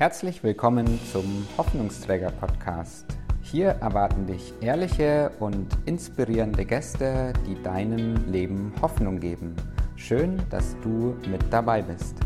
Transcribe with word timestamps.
Herzlich 0.00 0.42
willkommen 0.42 0.98
zum 1.12 1.46
Hoffnungsträger 1.58 2.30
Podcast. 2.30 3.04
Hier 3.42 3.68
erwarten 3.82 4.26
dich 4.26 4.54
ehrliche 4.62 5.30
und 5.40 5.68
inspirierende 5.84 6.64
Gäste, 6.64 7.34
die 7.46 7.62
deinem 7.62 8.14
Leben 8.32 8.72
Hoffnung 8.80 9.20
geben. 9.20 9.54
Schön, 9.96 10.42
dass 10.48 10.74
du 10.80 11.18
mit 11.28 11.42
dabei 11.50 11.82
bist. 11.82 12.16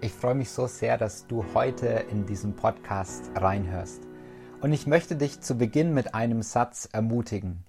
Ich 0.00 0.12
freue 0.12 0.34
mich 0.34 0.48
so 0.48 0.66
sehr, 0.66 0.96
dass 0.96 1.26
du 1.26 1.44
heute 1.52 1.88
in 2.10 2.24
diesen 2.24 2.56
Podcast 2.56 3.30
reinhörst. 3.34 4.00
Und 4.62 4.72
ich 4.72 4.86
möchte 4.86 5.16
dich 5.16 5.42
zu 5.42 5.58
Beginn 5.58 5.92
mit 5.92 6.14
einem 6.14 6.40
Satz 6.40 6.88
ermutigen. 6.90 7.64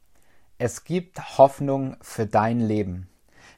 Es 0.59 0.85
gibt 0.85 1.37
Hoffnung 1.37 1.97
für 1.99 2.25
dein 2.25 2.61
Leben. 2.61 3.09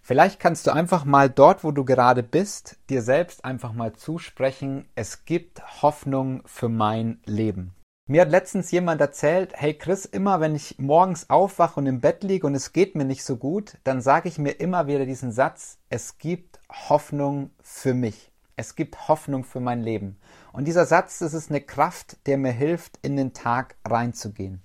Vielleicht 0.08 0.40
kannst 0.40 0.68
du 0.68 0.72
einfach 0.72 1.04
mal 1.04 1.32
dort, 1.32 1.64
wo 1.64 1.72
du 1.72 1.84
gerade 1.84 2.22
bist, 2.22 2.78
dir 2.92 3.02
selbst 3.02 3.44
einfach 3.44 3.74
mal 3.74 3.94
zusprechen, 3.94 4.88
es 4.94 5.26
gibt 5.26 5.82
Hoffnung 5.82 6.44
für 6.46 6.70
mein 6.70 7.18
Leben. 7.26 7.74
Mir 8.08 8.22
hat 8.22 8.30
letztens 8.30 8.70
jemand 8.70 9.02
erzählt, 9.02 9.54
hey 9.56 9.74
Chris, 9.74 10.06
immer 10.06 10.40
wenn 10.40 10.54
ich 10.54 10.78
morgens 10.78 11.32
aufwache 11.32 11.80
und 11.80 11.88
im 11.88 12.02
Bett 12.02 12.24
liege 12.24 12.46
und 12.46 12.54
es 12.54 12.72
geht 12.72 12.94
mir 12.94 13.04
nicht 13.04 13.24
so 13.24 13.38
gut, 13.38 13.80
dann 13.84 14.00
sage 14.00 14.30
ich 14.30 14.38
mir 14.38 14.52
immer 14.52 14.86
wieder 14.86 15.08
diesen 15.08 15.32
Satz, 15.32 15.80
es 15.90 16.20
gibt 16.20 16.60
Hoffnung 16.70 17.50
für 17.64 17.96
mich. 17.96 18.32
Es 18.58 18.76
gibt 18.76 19.08
Hoffnung 19.08 19.44
für 19.44 19.60
mein 19.60 19.82
Leben. 19.82 20.20
Und 20.54 20.66
dieser 20.66 20.86
Satz, 20.86 21.18
das 21.18 21.34
ist 21.34 21.50
eine 21.50 21.62
Kraft, 21.62 22.28
der 22.28 22.38
mir 22.38 22.52
hilft, 22.52 23.00
in 23.02 23.18
den 23.18 23.34
Tag 23.34 23.76
reinzugehen. 23.84 24.62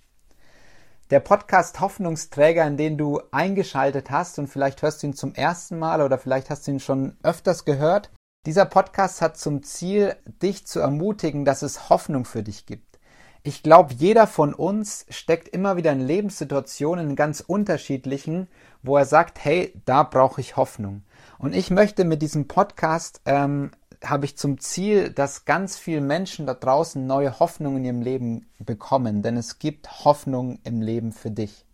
Der 1.11 1.19
Podcast 1.19 1.81
Hoffnungsträger, 1.81 2.65
in 2.65 2.77
den 2.77 2.97
du 2.97 3.21
eingeschaltet 3.33 4.13
hast 4.13 4.39
und 4.39 4.47
vielleicht 4.47 4.83
hörst 4.83 5.03
du 5.03 5.09
ihn 5.09 5.13
zum 5.13 5.35
ersten 5.35 5.77
Mal 5.77 6.03
oder 6.03 6.19
vielleicht 6.19 6.51
hast 6.51 6.69
du 6.69 6.71
ihn 6.71 6.79
schon 6.79 7.17
öfters 7.25 7.65
gehört. 7.65 8.13
Dieser 8.47 8.65
Podcast 8.65 9.21
hat 9.21 9.37
zum 9.37 9.65
Ziel, 9.65 10.15
dich 10.41 10.69
zu 10.69 10.79
ermutigen, 10.79 11.45
dass 11.45 11.63
es 11.63 11.91
Hoffnung 11.91 12.25
für 12.25 12.45
dich 12.45 12.65
gibt. 12.65 13.01
Ich 13.43 13.65
glaube, 13.65 13.93
jeder 13.95 14.29
von 14.29 14.55
uns 14.55 15.05
steckt 15.09 15.49
immer 15.49 15.77
wieder 15.77 15.91
in 15.91 16.01
Lebenssituationen, 16.01 17.11
in 17.11 17.17
ganz 17.17 17.41
unterschiedlichen, 17.41 18.47
wo 18.85 18.97
er 18.97 19.05
sagt, 19.05 19.45
hey, 19.45 19.75
da 19.87 20.05
brauche 20.05 20.41
ich 20.41 20.57
Hoffnung. 20.57 21.03
Und 21.41 21.55
ich 21.55 21.71
möchte 21.71 22.05
mit 22.05 22.21
diesem 22.21 22.49
Podcast 22.49 23.23
ähm, 23.25 23.71
habe 24.05 24.27
ich 24.27 24.37
zum 24.37 24.61
Ziel, 24.61 25.11
dass 25.11 25.47
ganz 25.47 25.79
viele 25.79 26.03
Menschen 26.03 26.45
da 26.45 26.53
draußen 26.53 27.07
neue 27.07 27.41
Hoffnung 27.41 27.79
in 27.79 27.85
ihrem 27.87 28.03
Leben 28.03 28.51
bekommen, 28.59 29.23
denn 29.23 29.39
es 29.39 29.59
gibt 29.59 30.05
Hoffnung 30.05 30.59
im 30.65 30.83
Leben 30.83 31.13
für 31.13 31.31
dich. 31.31 31.65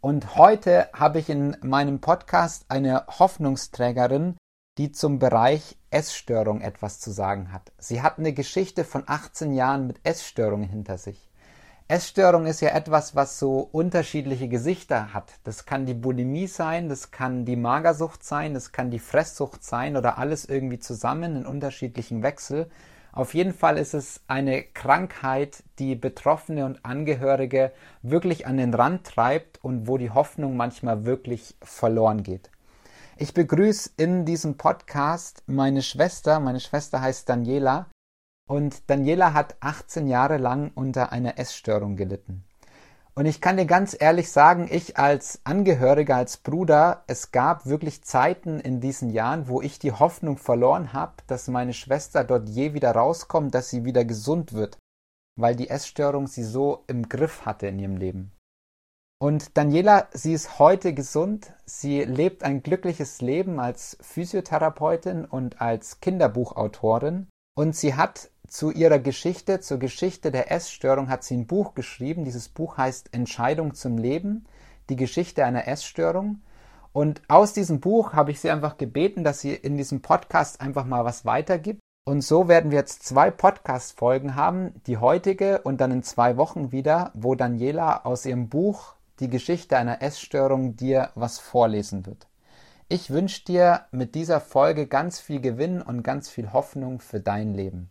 Und 0.00 0.34
heute 0.34 0.88
habe 0.92 1.20
ich 1.20 1.30
in 1.30 1.56
meinem 1.62 2.00
Podcast 2.00 2.64
eine 2.68 3.06
Hoffnungsträgerin, 3.06 4.36
die 4.76 4.90
zum 4.90 5.20
Bereich 5.20 5.78
Essstörung 5.90 6.60
etwas 6.60 6.98
zu 6.98 7.12
sagen 7.12 7.52
hat. 7.52 7.70
Sie 7.78 8.02
hat 8.02 8.18
eine 8.18 8.32
Geschichte 8.32 8.82
von 8.82 9.04
18 9.06 9.52
Jahren 9.52 9.86
mit 9.86 10.00
Essstörungen 10.02 10.68
hinter 10.68 10.98
sich. 10.98 11.29
Essstörung 11.90 12.46
ist 12.46 12.60
ja 12.60 12.68
etwas, 12.68 13.16
was 13.16 13.40
so 13.40 13.68
unterschiedliche 13.72 14.46
Gesichter 14.46 15.12
hat. 15.12 15.32
Das 15.42 15.66
kann 15.66 15.86
die 15.86 15.94
Bulimie 15.94 16.46
sein, 16.46 16.88
das 16.88 17.10
kann 17.10 17.44
die 17.44 17.56
Magersucht 17.56 18.22
sein, 18.22 18.54
das 18.54 18.70
kann 18.70 18.92
die 18.92 19.00
Fresssucht 19.00 19.64
sein 19.64 19.96
oder 19.96 20.16
alles 20.16 20.44
irgendwie 20.44 20.78
zusammen 20.78 21.34
in 21.34 21.46
unterschiedlichen 21.46 22.22
Wechsel. 22.22 22.70
Auf 23.10 23.34
jeden 23.34 23.52
Fall 23.52 23.76
ist 23.76 23.94
es 23.94 24.20
eine 24.28 24.62
Krankheit, 24.62 25.64
die 25.80 25.96
Betroffene 25.96 26.64
und 26.64 26.84
Angehörige 26.84 27.72
wirklich 28.02 28.46
an 28.46 28.58
den 28.58 28.72
Rand 28.72 29.04
treibt 29.04 29.58
und 29.64 29.88
wo 29.88 29.98
die 29.98 30.10
Hoffnung 30.10 30.56
manchmal 30.56 31.04
wirklich 31.06 31.56
verloren 31.60 32.22
geht. 32.22 32.50
Ich 33.16 33.34
begrüße 33.34 33.90
in 33.96 34.24
diesem 34.24 34.56
Podcast 34.56 35.42
meine 35.48 35.82
Schwester. 35.82 36.38
Meine 36.38 36.60
Schwester 36.60 37.00
heißt 37.00 37.28
Daniela 37.28 37.88
und 38.50 38.90
Daniela 38.90 39.32
hat 39.32 39.54
18 39.60 40.08
Jahre 40.08 40.36
lang 40.36 40.72
unter 40.74 41.12
einer 41.12 41.38
Essstörung 41.38 41.94
gelitten. 41.94 42.42
Und 43.14 43.26
ich 43.26 43.40
kann 43.40 43.56
dir 43.56 43.64
ganz 43.64 43.96
ehrlich 43.98 44.32
sagen, 44.32 44.66
ich 44.68 44.98
als 44.98 45.40
Angehöriger, 45.44 46.16
als 46.16 46.36
Bruder, 46.36 47.04
es 47.06 47.30
gab 47.30 47.66
wirklich 47.66 48.02
Zeiten 48.02 48.58
in 48.58 48.80
diesen 48.80 49.10
Jahren, 49.10 49.46
wo 49.46 49.62
ich 49.62 49.78
die 49.78 49.92
Hoffnung 49.92 50.36
verloren 50.36 50.92
habe, 50.92 51.12
dass 51.28 51.46
meine 51.46 51.72
Schwester 51.72 52.24
dort 52.24 52.48
je 52.48 52.74
wieder 52.74 52.90
rauskommt, 52.90 53.54
dass 53.54 53.70
sie 53.70 53.84
wieder 53.84 54.04
gesund 54.04 54.52
wird, 54.52 54.78
weil 55.38 55.54
die 55.54 55.70
Essstörung 55.70 56.26
sie 56.26 56.44
so 56.44 56.82
im 56.88 57.08
Griff 57.08 57.46
hatte 57.46 57.68
in 57.68 57.78
ihrem 57.78 57.98
Leben. 57.98 58.32
Und 59.22 59.56
Daniela, 59.56 60.08
sie 60.12 60.32
ist 60.32 60.58
heute 60.58 60.92
gesund, 60.92 61.52
sie 61.66 62.02
lebt 62.02 62.42
ein 62.42 62.64
glückliches 62.64 63.20
Leben 63.20 63.60
als 63.60 63.96
Physiotherapeutin 64.00 65.24
und 65.24 65.60
als 65.60 66.00
Kinderbuchautorin 66.00 67.28
und 67.60 67.76
sie 67.76 67.94
hat 67.94 68.29
zu 68.50 68.72
ihrer 68.72 68.98
Geschichte, 68.98 69.60
zur 69.60 69.78
Geschichte 69.78 70.32
der 70.32 70.50
Essstörung 70.50 71.08
hat 71.08 71.22
sie 71.22 71.36
ein 71.36 71.46
Buch 71.46 71.74
geschrieben. 71.74 72.24
Dieses 72.24 72.48
Buch 72.48 72.76
heißt 72.76 73.14
Entscheidung 73.14 73.74
zum 73.74 73.96
Leben, 73.96 74.44
die 74.88 74.96
Geschichte 74.96 75.44
einer 75.44 75.68
Essstörung. 75.68 76.42
Und 76.92 77.22
aus 77.28 77.52
diesem 77.52 77.78
Buch 77.78 78.12
habe 78.12 78.32
ich 78.32 78.40
sie 78.40 78.50
einfach 78.50 78.76
gebeten, 78.76 79.22
dass 79.22 79.38
sie 79.38 79.54
in 79.54 79.76
diesem 79.76 80.02
Podcast 80.02 80.60
einfach 80.60 80.84
mal 80.84 81.04
was 81.04 81.24
weitergibt. 81.24 81.78
Und 82.04 82.22
so 82.22 82.48
werden 82.48 82.72
wir 82.72 82.78
jetzt 82.78 83.04
zwei 83.04 83.30
Podcast-Folgen 83.30 84.34
haben, 84.34 84.74
die 84.88 84.96
heutige 84.96 85.60
und 85.62 85.80
dann 85.80 85.92
in 85.92 86.02
zwei 86.02 86.36
Wochen 86.36 86.72
wieder, 86.72 87.12
wo 87.14 87.36
Daniela 87.36 88.04
aus 88.04 88.26
ihrem 88.26 88.48
Buch 88.48 88.94
Die 89.20 89.28
Geschichte 89.28 89.76
einer 89.76 90.02
Essstörung 90.02 90.74
dir 90.74 91.10
was 91.14 91.38
vorlesen 91.38 92.04
wird. 92.04 92.26
Ich 92.88 93.10
wünsche 93.10 93.44
dir 93.44 93.82
mit 93.92 94.16
dieser 94.16 94.40
Folge 94.40 94.88
ganz 94.88 95.20
viel 95.20 95.40
Gewinn 95.40 95.80
und 95.82 96.02
ganz 96.02 96.28
viel 96.28 96.52
Hoffnung 96.52 96.98
für 96.98 97.20
dein 97.20 97.54
Leben. 97.54 97.90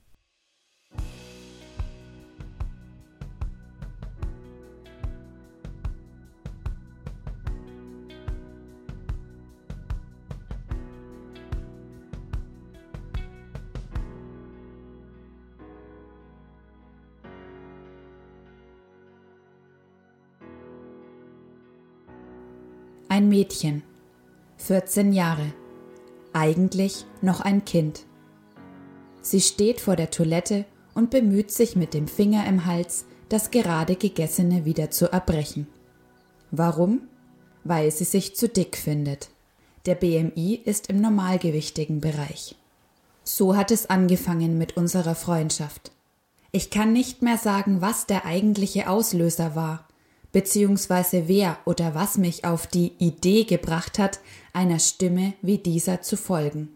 Ein 23.20 23.28
Mädchen, 23.28 23.84
14 24.60 25.12
Jahre, 25.12 25.52
eigentlich 26.32 27.06
noch 27.22 27.42
ein 27.42 27.66
Kind. 27.66 28.06
Sie 29.22 29.42
steht 29.42 29.82
vor 29.82 29.98
der 29.98 30.10
Toilette 30.10 30.64
und 30.94 31.10
bemüht 31.10 31.52
sich 31.52 31.76
mit 31.76 31.94
dem 31.94 32.08
Finger 32.08 32.48
im 32.48 32.66
Hals, 32.66 33.04
das 33.28 33.52
gerade 33.52 33.98
gegessene 33.98 34.64
wieder 34.64 34.90
zu 34.90 35.12
erbrechen. 35.12 35.68
Warum? 36.52 37.10
Weil 37.66 37.92
sie 37.92 38.06
sich 38.06 38.38
zu 38.38 38.48
dick 38.48 38.78
findet. 38.78 39.32
Der 39.86 39.96
BMI 39.96 40.62
ist 40.64 40.88
im 40.88 41.02
normalgewichtigen 41.02 42.00
Bereich. 42.00 42.56
So 43.26 43.58
hat 43.58 43.72
es 43.72 43.90
angefangen 43.90 44.58
mit 44.58 44.78
unserer 44.78 45.16
Freundschaft. 45.16 45.92
Ich 46.54 46.70
kann 46.70 46.94
nicht 46.94 47.22
mehr 47.22 47.38
sagen, 47.38 47.82
was 47.82 48.06
der 48.06 48.24
eigentliche 48.24 48.90
Auslöser 48.90 49.58
war, 49.58 49.89
beziehungsweise 50.32 51.28
wer 51.28 51.58
oder 51.66 51.96
was 51.96 52.18
mich 52.18 52.46
auf 52.46 52.68
die 52.68 52.94
Idee 53.00 53.44
gebracht 53.44 54.00
hat, 54.00 54.20
einer 54.54 54.80
Stimme 54.80 55.34
wie 55.42 55.58
dieser 55.58 56.02
zu 56.02 56.18
folgen. 56.18 56.70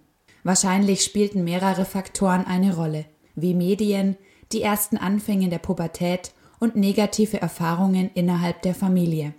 Wahrscheinlich 0.44 1.04
spielten 1.04 1.44
mehrere 1.44 1.86
Faktoren 1.86 2.46
eine 2.46 2.76
Rolle 2.76 3.06
wie 3.36 3.54
Medien, 3.54 4.18
die 4.52 4.62
ersten 4.62 4.98
Anfänge 4.98 5.50
der 5.50 5.58
Pubertät 5.58 6.32
und 6.60 6.76
negative 6.76 7.42
Erfahrungen 7.42 8.12
innerhalb 8.14 8.62
der 8.62 8.76
Familie. 8.76 9.34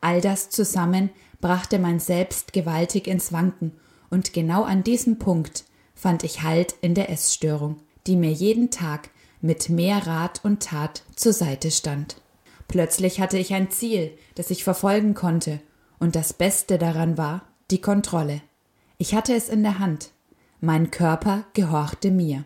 All 0.00 0.20
das 0.20 0.50
zusammen 0.50 1.10
brachte 1.40 1.78
mein 1.78 2.00
Selbst 2.00 2.52
gewaltig 2.52 3.06
ins 3.06 3.32
Wanken, 3.32 3.72
und 4.10 4.32
genau 4.32 4.62
an 4.62 4.84
diesem 4.84 5.18
Punkt 5.18 5.64
fand 5.94 6.22
ich 6.22 6.42
Halt 6.42 6.74
in 6.80 6.94
der 6.94 7.10
Essstörung, 7.10 7.76
die 8.06 8.16
mir 8.16 8.30
jeden 8.30 8.70
Tag 8.70 9.10
mit 9.40 9.68
mehr 9.68 10.06
Rat 10.06 10.40
und 10.44 10.62
Tat 10.62 11.02
zur 11.14 11.32
Seite 11.32 11.70
stand. 11.70 12.16
Plötzlich 12.68 13.20
hatte 13.20 13.38
ich 13.38 13.54
ein 13.54 13.70
Ziel, 13.70 14.16
das 14.34 14.50
ich 14.50 14.64
verfolgen 14.64 15.14
konnte, 15.14 15.60
und 15.98 16.16
das 16.16 16.32
Beste 16.32 16.78
daran 16.78 17.16
war 17.16 17.42
die 17.70 17.80
Kontrolle. 17.80 18.42
Ich 18.98 19.14
hatte 19.14 19.34
es 19.34 19.48
in 19.48 19.62
der 19.62 19.78
Hand. 19.78 20.10
Mein 20.60 20.90
Körper 20.90 21.44
gehorchte 21.52 22.10
mir. 22.10 22.44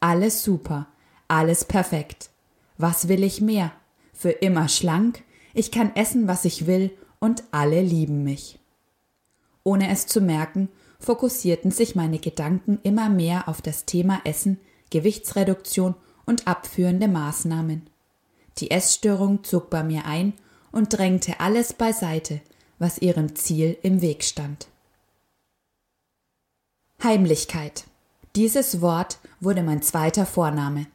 Alles 0.00 0.44
super, 0.44 0.88
alles 1.28 1.64
perfekt. 1.64 2.30
Was 2.78 3.08
will 3.08 3.22
ich 3.22 3.40
mehr? 3.40 3.72
Für 4.12 4.30
immer 4.30 4.68
schlank, 4.68 5.22
ich 5.54 5.70
kann 5.70 5.94
essen, 5.94 6.26
was 6.28 6.44
ich 6.44 6.66
will, 6.66 6.90
und 7.20 7.44
alle 7.52 7.80
lieben 7.80 8.22
mich. 8.22 8.58
Ohne 9.62 9.90
es 9.90 10.06
zu 10.06 10.20
merken, 10.20 10.68
fokussierten 10.98 11.70
sich 11.70 11.94
meine 11.94 12.18
Gedanken 12.18 12.78
immer 12.82 13.08
mehr 13.08 13.48
auf 13.48 13.62
das 13.62 13.84
Thema 13.86 14.20
Essen, 14.24 14.60
Gewichtsreduktion 14.90 15.94
und 16.26 16.46
abführende 16.46 17.08
Maßnahmen. 17.08 17.88
Die 18.58 18.70
Essstörung 18.70 19.44
zog 19.44 19.70
bei 19.70 19.82
mir 19.82 20.04
ein 20.04 20.32
und 20.72 20.96
drängte 20.96 21.40
alles 21.40 21.72
beiseite, 21.72 22.40
was 22.78 22.98
ihrem 22.98 23.34
Ziel 23.36 23.76
im 23.82 24.00
Weg 24.00 24.24
stand. 24.24 24.68
Heimlichkeit. 27.02 27.84
Dieses 28.36 28.80
Wort 28.80 29.18
wurde 29.40 29.62
mein 29.62 29.82
zweiter 29.82 30.26
Vorname. 30.26 30.86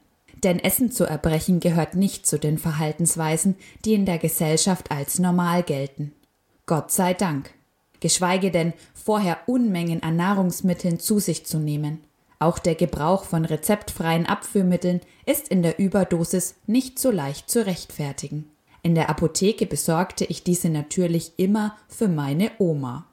Denn 0.43 0.59
Essen 0.59 0.91
zu 0.91 1.03
erbrechen 1.03 1.59
gehört 1.59 1.95
nicht 1.95 2.25
zu 2.25 2.39
den 2.39 2.57
Verhaltensweisen, 2.57 3.55
die 3.83 3.93
in 3.93 4.05
der 4.05 4.17
Gesellschaft 4.17 4.89
als 4.91 5.19
normal 5.19 5.63
gelten. 5.63 6.13
Gott 6.65 6.91
sei 6.91 7.13
Dank. 7.13 7.51
Geschweige 7.99 8.49
denn 8.49 8.73
vorher 8.93 9.37
Unmengen 9.47 10.01
an 10.01 10.15
Nahrungsmitteln 10.15 10.99
zu 10.99 11.19
sich 11.19 11.45
zu 11.45 11.59
nehmen. 11.59 12.01
Auch 12.39 12.57
der 12.57 12.75
Gebrauch 12.75 13.25
von 13.25 13.43
rezeptfreien 13.43 14.25
Abführmitteln 14.25 15.01
ist 15.25 15.49
in 15.49 15.61
der 15.61 15.77
Überdosis 15.77 16.55
nicht 16.65 16.97
so 16.97 17.11
leicht 17.11 17.49
zu 17.49 17.65
rechtfertigen. 17.65 18.49
In 18.81 18.95
der 18.95 19.09
Apotheke 19.09 19.65
besorgte 19.65 20.23
ich 20.23 20.43
diese 20.43 20.69
natürlich 20.69 21.33
immer 21.35 21.75
für 21.89 22.07
meine 22.07 22.51
Oma. 22.57 23.05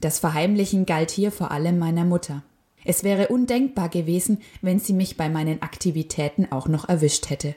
Das 0.00 0.18
Verheimlichen 0.18 0.84
galt 0.84 1.10
hier 1.10 1.32
vor 1.32 1.50
allem 1.50 1.78
meiner 1.78 2.04
Mutter. 2.04 2.42
Es 2.84 3.02
wäre 3.02 3.28
undenkbar 3.28 3.88
gewesen, 3.88 4.42
wenn 4.60 4.78
sie 4.78 4.92
mich 4.92 5.16
bei 5.16 5.28
meinen 5.28 5.62
Aktivitäten 5.62 6.52
auch 6.52 6.68
noch 6.68 6.88
erwischt 6.88 7.30
hätte. 7.30 7.54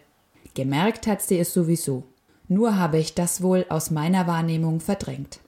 Gemerkt 0.53 1.05
hat 1.05 1.21
sie 1.21 1.37
es 1.37 1.53
sowieso. 1.53 2.03
Nur 2.47 2.77
habe 2.77 2.97
ich 2.97 3.13
das 3.13 3.41
wohl 3.41 3.65
aus 3.69 3.91
meiner 3.91 4.25
Wahrnehmung 4.25 4.79
verdrängt. 4.79 5.39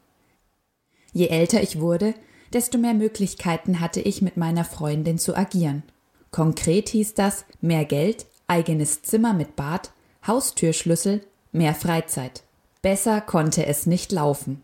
Je 1.12 1.28
älter 1.28 1.62
ich 1.62 1.80
wurde, 1.80 2.14
desto 2.54 2.78
mehr 2.78 2.94
Möglichkeiten 2.94 3.80
hatte 3.80 4.00
ich 4.00 4.22
mit 4.22 4.38
meiner 4.38 4.64
Freundin 4.64 5.18
zu 5.18 5.36
agieren. 5.36 5.84
Konkret 6.32 6.90
hieß 6.90 7.14
das 7.14 7.46
mehr 7.62 7.86
Geld, 7.86 8.26
eigenes 8.48 9.02
Zimmer 9.02 9.34
mit 9.34 9.56
Bad, 9.56 9.92
Haustürschlüssel, 10.26 11.26
mehr 11.52 11.76
Freizeit. 11.76 12.44
Besser 12.82 13.22
konnte 13.22 13.66
es 13.66 13.86
nicht 13.86 14.12
laufen. 14.12 14.62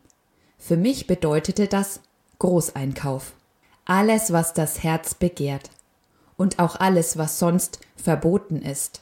Für 0.57 0.77
mich 0.77 1.07
bedeutete 1.07 1.67
das 1.67 2.01
Großeinkauf. 2.39 3.33
Alles, 3.85 4.31
was 4.33 4.53
das 4.53 4.83
Herz 4.83 5.13
begehrt. 5.13 5.69
Und 6.37 6.59
auch 6.59 6.75
alles, 6.75 7.17
was 7.17 7.39
sonst 7.39 7.79
verboten 7.95 8.61
ist. 8.61 9.01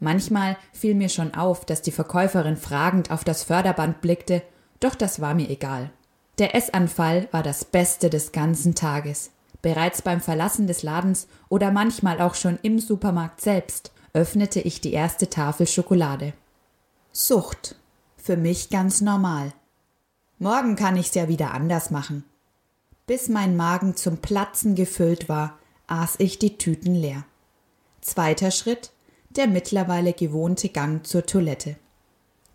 Manchmal 0.00 0.56
fiel 0.72 0.94
mir 0.94 1.08
schon 1.08 1.34
auf, 1.34 1.64
dass 1.64 1.82
die 1.82 1.92
Verkäuferin 1.92 2.56
fragend 2.56 3.10
auf 3.10 3.22
das 3.24 3.44
Förderband 3.44 4.00
blickte, 4.00 4.42
doch 4.80 4.94
das 4.94 5.20
war 5.20 5.34
mir 5.34 5.48
egal. 5.48 5.90
Der 6.42 6.56
Essanfall 6.56 7.28
war 7.30 7.44
das 7.44 7.64
Beste 7.64 8.10
des 8.10 8.32
ganzen 8.32 8.74
Tages. 8.74 9.30
Bereits 9.62 10.02
beim 10.02 10.20
Verlassen 10.20 10.66
des 10.66 10.82
Ladens 10.82 11.28
oder 11.48 11.70
manchmal 11.70 12.20
auch 12.20 12.34
schon 12.34 12.58
im 12.62 12.80
Supermarkt 12.80 13.40
selbst 13.40 13.92
öffnete 14.12 14.58
ich 14.60 14.80
die 14.80 14.92
erste 14.92 15.30
Tafel 15.30 15.68
Schokolade. 15.68 16.32
Sucht. 17.12 17.76
Für 18.16 18.36
mich 18.36 18.70
ganz 18.70 19.00
normal. 19.00 19.52
Morgen 20.40 20.74
kann 20.74 20.96
ich's 20.96 21.14
ja 21.14 21.28
wieder 21.28 21.54
anders 21.54 21.92
machen. 21.92 22.24
Bis 23.06 23.28
mein 23.28 23.56
Magen 23.56 23.94
zum 23.94 24.16
Platzen 24.16 24.74
gefüllt 24.74 25.28
war, 25.28 25.60
aß 25.86 26.16
ich 26.18 26.40
die 26.40 26.58
Tüten 26.58 26.96
leer. 26.96 27.24
Zweiter 28.00 28.50
Schritt, 28.50 28.90
der 29.30 29.46
mittlerweile 29.46 30.12
gewohnte 30.12 30.70
Gang 30.70 31.06
zur 31.06 31.24
Toilette. 31.24 31.76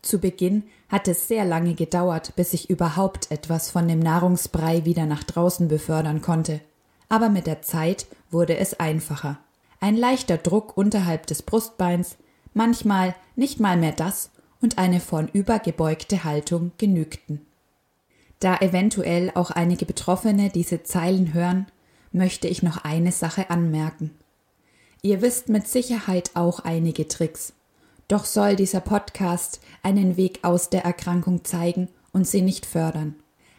Zu 0.08 0.20
Beginn 0.20 0.64
hat 0.88 1.10
es 1.10 1.28
sehr 1.28 1.44
lange 1.44 1.74
gedauert, 1.74 2.32
bis 2.38 2.54
ich 2.54 2.70
überhaupt 2.70 3.30
etwas 3.30 3.70
von 3.72 3.90
dem 3.90 4.00
Nahrungsbrei 4.00 4.86
wieder 4.86 5.06
nach 5.06 5.22
draußen 5.22 5.68
befördern 5.68 6.22
konnte. 6.22 6.62
Aber 7.10 7.28
mit 7.28 7.46
der 7.46 7.62
Zeit 7.62 8.08
wurde 8.32 8.56
es 8.56 8.80
einfacher. 8.80 9.38
Ein 9.82 9.98
leichter 9.98 10.38
Druck 10.38 10.78
unterhalb 10.78 11.28
des 11.28 11.42
Brustbeins, 11.42 12.16
manchmal 12.54 13.16
nicht 13.36 13.60
mal 13.60 13.76
mehr 13.76 13.92
das 13.92 14.32
und 14.62 14.78
eine 14.78 15.02
vornübergebeugte 15.02 16.24
Haltung 16.24 16.72
genügten. 16.78 17.46
Da 18.40 18.56
eventuell 18.60 19.34
auch 19.36 19.52
einige 19.52 19.86
Betroffene 19.86 20.50
diese 20.50 20.84
Zeilen 20.84 21.34
hören, 21.34 21.68
möchte 22.14 22.48
ich 22.48 22.64
noch 22.64 22.86
eine 22.86 23.12
Sache 23.12 23.50
anmerken. 23.50 24.12
Ihr 25.02 25.22
wisst 25.22 25.50
mit 25.50 25.68
Sicherheit 25.68 26.32
auch 26.34 26.62
einige 26.62 27.10
Tricks. 27.10 27.52
Doch 28.08 28.26
soll 28.26 28.56
dieser 28.56 28.80
Podcast 28.80 29.60
einen 29.84 30.16
Weg 30.16 30.40
aus 30.44 30.70
der 30.70 30.86
Erkrankung 30.86 31.44
zeigen 31.44 31.90
und 32.14 32.28
sie 32.28 32.42
nicht 32.42 32.66
fördern. 32.66 33.16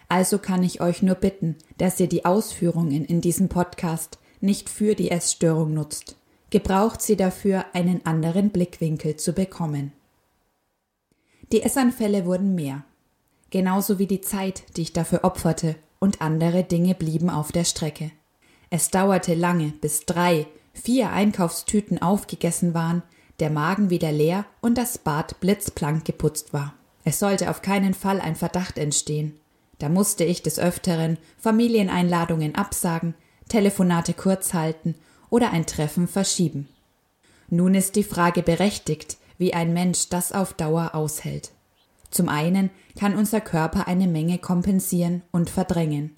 Also 0.08 0.38
kann 0.38 0.62
ich 0.62 0.80
euch 0.80 1.02
nur 1.02 1.16
bitten, 1.16 1.56
dass 1.76 2.00
ihr 2.00 2.08
die 2.08 2.24
Ausführungen 2.24 3.04
in 3.04 3.20
diesem 3.20 3.48
Podcast 3.48 4.18
nicht 4.40 4.70
für 4.70 4.94
die 4.94 5.10
Essstörung 5.10 5.74
nutzt. 5.74 6.16
Gebraucht 6.50 7.02
sie 7.02 7.16
dafür, 7.16 7.66
einen 7.74 8.06
anderen 8.06 8.48
Blickwinkel 8.48 9.16
zu 9.16 9.34
bekommen. 9.34 9.92
Die 11.52 11.62
Essanfälle 11.62 12.24
wurden 12.24 12.54
mehr. 12.54 12.84
Genauso 13.50 13.98
wie 13.98 14.06
die 14.06 14.22
Zeit, 14.22 14.62
die 14.76 14.82
ich 14.82 14.92
dafür 14.94 15.24
opferte, 15.24 15.76
und 15.98 16.22
andere 16.22 16.62
Dinge 16.64 16.94
blieben 16.94 17.28
auf 17.28 17.52
der 17.52 17.64
Strecke. 17.64 18.12
Es 18.70 18.90
dauerte 18.90 19.34
lange, 19.34 19.72
bis 19.80 20.06
drei, 20.06 20.46
vier 20.72 21.10
Einkaufstüten 21.10 22.00
aufgegessen 22.00 22.72
waren, 22.72 23.02
der 23.40 23.50
Magen 23.50 23.90
wieder 23.90 24.12
leer 24.12 24.44
und 24.60 24.76
das 24.76 24.98
Bad 24.98 25.40
blitzblank 25.40 26.04
geputzt 26.04 26.52
war. 26.52 26.74
Es 27.04 27.18
sollte 27.18 27.50
auf 27.50 27.62
keinen 27.62 27.94
Fall 27.94 28.20
ein 28.20 28.36
Verdacht 28.36 28.78
entstehen. 28.78 29.38
Da 29.78 29.88
musste 29.88 30.24
ich 30.24 30.42
des 30.42 30.58
Öfteren 30.58 31.18
Familieneinladungen 31.38 32.54
absagen, 32.54 33.14
Telefonate 33.48 34.12
kurz 34.12 34.54
halten 34.54 34.94
oder 35.30 35.52
ein 35.52 35.66
Treffen 35.66 36.08
verschieben. 36.08 36.68
Nun 37.48 37.74
ist 37.74 37.96
die 37.96 38.04
Frage 38.04 38.42
berechtigt, 38.42 39.16
wie 39.38 39.54
ein 39.54 39.72
Mensch 39.72 40.08
das 40.08 40.32
auf 40.32 40.52
Dauer 40.52 40.94
aushält. 40.94 41.52
Zum 42.10 42.28
einen 42.28 42.70
kann 42.98 43.16
unser 43.16 43.40
Körper 43.40 43.86
eine 43.86 44.06
Menge 44.06 44.38
kompensieren 44.38 45.22
und 45.30 45.48
verdrängen. 45.48 46.16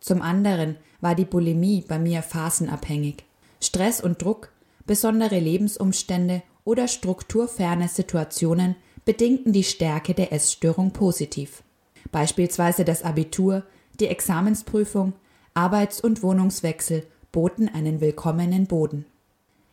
Zum 0.00 0.22
anderen 0.22 0.76
war 1.00 1.14
die 1.14 1.24
Bulimie 1.24 1.84
bei 1.86 1.98
mir 1.98 2.22
phasenabhängig. 2.22 3.24
Stress 3.60 4.00
und 4.00 4.22
Druck, 4.22 4.50
besondere 4.86 5.38
Lebensumstände 5.38 6.42
oder 6.64 6.88
strukturferne 6.88 7.88
Situationen 7.88 8.76
bedingten 9.04 9.52
die 9.52 9.64
Stärke 9.64 10.14
der 10.14 10.32
Essstörung 10.32 10.92
positiv. 10.92 11.62
Beispielsweise 12.10 12.84
das 12.84 13.02
Abitur, 13.02 13.64
die 14.00 14.06
Examensprüfung, 14.06 15.12
Arbeits- 15.52 16.00
und 16.00 16.22
Wohnungswechsel 16.22 17.06
boten 17.32 17.68
einen 17.68 18.00
willkommenen 18.00 18.66
Boden. 18.66 19.06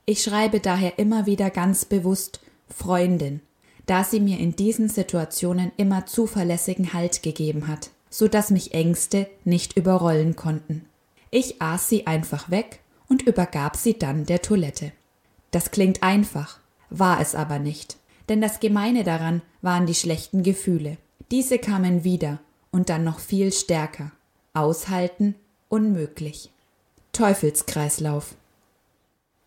Ich 0.05 0.23
schreibe 0.23 0.59
daher 0.59 0.99
immer 0.99 1.25
wieder 1.25 1.49
ganz 1.49 1.85
bewusst 1.85 2.41
Freundin, 2.67 3.41
da 3.85 4.03
sie 4.03 4.19
mir 4.19 4.39
in 4.39 4.55
diesen 4.55 4.89
Situationen 4.89 5.71
immer 5.77 6.05
zuverlässigen 6.05 6.93
Halt 6.93 7.23
gegeben 7.23 7.67
hat, 7.67 7.91
so 8.09 8.27
dass 8.27 8.49
mich 8.49 8.73
Ängste 8.73 9.27
nicht 9.43 9.77
überrollen 9.77 10.35
konnten. 10.35 10.85
Ich 11.29 11.61
aß 11.61 11.87
sie 11.87 12.07
einfach 12.07 12.49
weg 12.49 12.79
und 13.07 13.21
übergab 13.21 13.75
sie 13.75 13.97
dann 13.97 14.25
der 14.25 14.41
Toilette. 14.41 14.91
Das 15.51 15.71
klingt 15.71 16.03
einfach, 16.03 16.60
war 16.91 17.19
es 17.19 17.33
aber 17.33 17.57
nicht, 17.57 17.97
denn 18.29 18.41
das 18.41 18.59
Gemeine 18.59 19.03
daran 19.03 19.41
waren 19.61 19.87
die 19.87 19.95
schlechten 19.95 20.43
Gefühle. 20.43 20.97
Diese 21.31 21.57
kamen 21.57 22.03
wieder 22.03 22.39
und 22.71 22.89
dann 22.89 23.03
noch 23.03 23.19
viel 23.19 23.51
stärker. 23.51 24.11
Aushalten 24.53 25.35
unmöglich. 25.69 26.51
Teufelskreislauf. 27.13 28.35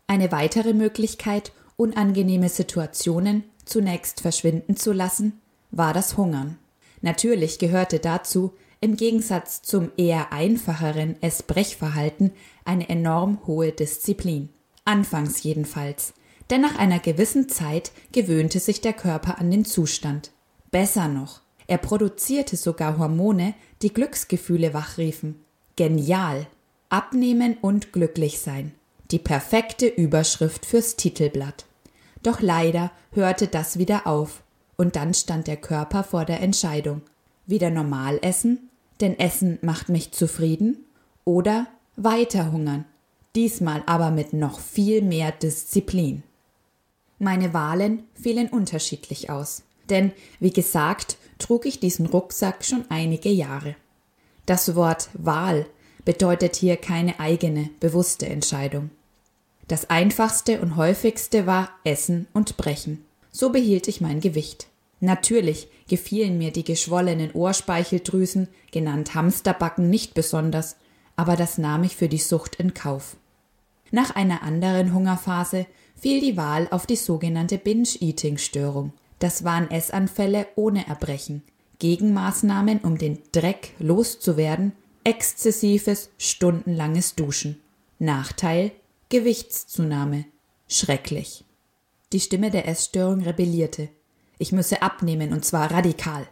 Eine 0.06 0.32
weitere 0.32 0.72
Möglichkeit, 0.72 1.52
unangenehme 1.76 2.48
Situationen 2.48 3.44
zunächst 3.64 4.20
verschwinden 4.20 4.76
zu 4.76 4.92
lassen, 4.92 5.40
war 5.70 5.92
das 5.92 6.16
Hungern. 6.16 6.58
Natürlich 7.02 7.58
gehörte 7.58 7.98
dazu, 7.98 8.54
im 8.80 8.96
Gegensatz 8.96 9.62
zum 9.62 9.90
eher 9.96 10.32
einfacheren 10.32 11.20
Essbrechverhalten, 11.22 12.32
eine 12.64 12.88
enorm 12.88 13.38
hohe 13.46 13.72
Disziplin. 13.72 14.50
Anfangs 14.84 15.42
jedenfalls, 15.42 16.12
denn 16.50 16.60
nach 16.60 16.76
einer 16.76 16.98
gewissen 16.98 17.48
Zeit 17.48 17.92
gewöhnte 18.12 18.60
sich 18.60 18.80
der 18.80 18.92
Körper 18.92 19.38
an 19.38 19.50
den 19.50 19.64
Zustand. 19.64 20.30
Besser 20.70 21.08
noch, 21.08 21.40
er 21.66 21.78
produzierte 21.78 22.56
sogar 22.56 22.98
Hormone, 22.98 23.54
die 23.82 23.92
Glücksgefühle 23.92 24.74
wachriefen. 24.74 25.36
Genial! 25.76 26.46
Abnehmen 26.90 27.56
und 27.60 27.92
glücklich 27.92 28.38
sein. 28.38 28.72
Die 29.10 29.18
perfekte 29.18 29.86
Überschrift 29.86 30.66
fürs 30.66 30.96
Titelblatt. 30.96 31.64
Doch 32.22 32.40
leider 32.40 32.90
hörte 33.12 33.48
das 33.48 33.78
wieder 33.78 34.06
auf, 34.06 34.42
und 34.76 34.96
dann 34.96 35.14
stand 35.14 35.46
der 35.46 35.56
Körper 35.56 36.04
vor 36.04 36.24
der 36.24 36.40
Entscheidung. 36.40 37.02
Wieder 37.46 37.70
normal 37.70 38.18
essen, 38.22 38.70
denn 39.00 39.18
Essen 39.18 39.58
macht 39.62 39.88
mich 39.88 40.12
zufrieden, 40.12 40.84
oder 41.24 41.66
weiter 41.96 42.52
hungern, 42.52 42.84
diesmal 43.34 43.82
aber 43.86 44.10
mit 44.10 44.32
noch 44.32 44.60
viel 44.60 45.02
mehr 45.02 45.32
Disziplin. 45.32 46.22
Meine 47.18 47.54
Wahlen 47.54 48.02
fielen 48.14 48.48
unterschiedlich 48.48 49.30
aus, 49.30 49.62
denn, 49.88 50.12
wie 50.40 50.52
gesagt, 50.52 51.16
trug 51.38 51.66
ich 51.66 51.80
diesen 51.80 52.06
Rucksack 52.06 52.64
schon 52.64 52.84
einige 52.88 53.28
Jahre. 53.28 53.76
Das 54.46 54.74
Wort 54.74 55.08
Wahl 55.14 55.66
bedeutet 56.04 56.56
hier 56.56 56.76
keine 56.76 57.20
eigene, 57.20 57.70
bewusste 57.80 58.26
Entscheidung. 58.26 58.90
Das 59.68 59.88
einfachste 59.88 60.60
und 60.60 60.76
häufigste 60.76 61.46
war 61.46 61.70
Essen 61.84 62.26
und 62.34 62.56
Brechen. 62.56 63.04
So 63.30 63.50
behielt 63.50 63.88
ich 63.88 64.00
mein 64.00 64.20
Gewicht. 64.20 64.66
Natürlich 65.00 65.68
gefielen 65.88 66.38
mir 66.38 66.52
die 66.52 66.64
geschwollenen 66.64 67.32
Ohrspeicheldrüsen, 67.32 68.48
genannt 68.70 69.14
Hamsterbacken, 69.14 69.88
nicht 69.88 70.14
besonders, 70.14 70.76
aber 71.16 71.36
das 71.36 71.58
nahm 71.58 71.84
ich 71.84 71.96
für 71.96 72.08
die 72.08 72.18
Sucht 72.18 72.56
in 72.56 72.74
Kauf. 72.74 73.16
Nach 73.94 74.16
einer 74.16 74.42
anderen 74.42 74.92
Hungerphase 74.92 75.66
fiel 75.94 76.20
die 76.20 76.36
Wahl 76.36 76.66
auf 76.72 76.84
die 76.84 76.96
sogenannte 76.96 77.58
Binge-Eating-Störung. 77.58 78.92
Das 79.20 79.44
waren 79.44 79.70
Essanfälle 79.70 80.48
ohne 80.56 80.88
Erbrechen, 80.88 81.44
Gegenmaßnahmen, 81.78 82.80
um 82.80 82.98
den 82.98 83.20
Dreck 83.30 83.70
loszuwerden, 83.78 84.72
exzessives, 85.04 86.10
stundenlanges 86.18 87.14
Duschen. 87.14 87.60
Nachteil 88.00 88.72
Gewichtszunahme. 89.10 90.24
Schrecklich. 90.66 91.44
Die 92.12 92.18
Stimme 92.18 92.50
der 92.50 92.66
Essstörung 92.66 93.20
rebellierte. 93.20 93.90
Ich 94.38 94.50
müsse 94.50 94.82
abnehmen 94.82 95.32
und 95.32 95.44
zwar 95.44 95.70
radikal. 95.70 96.26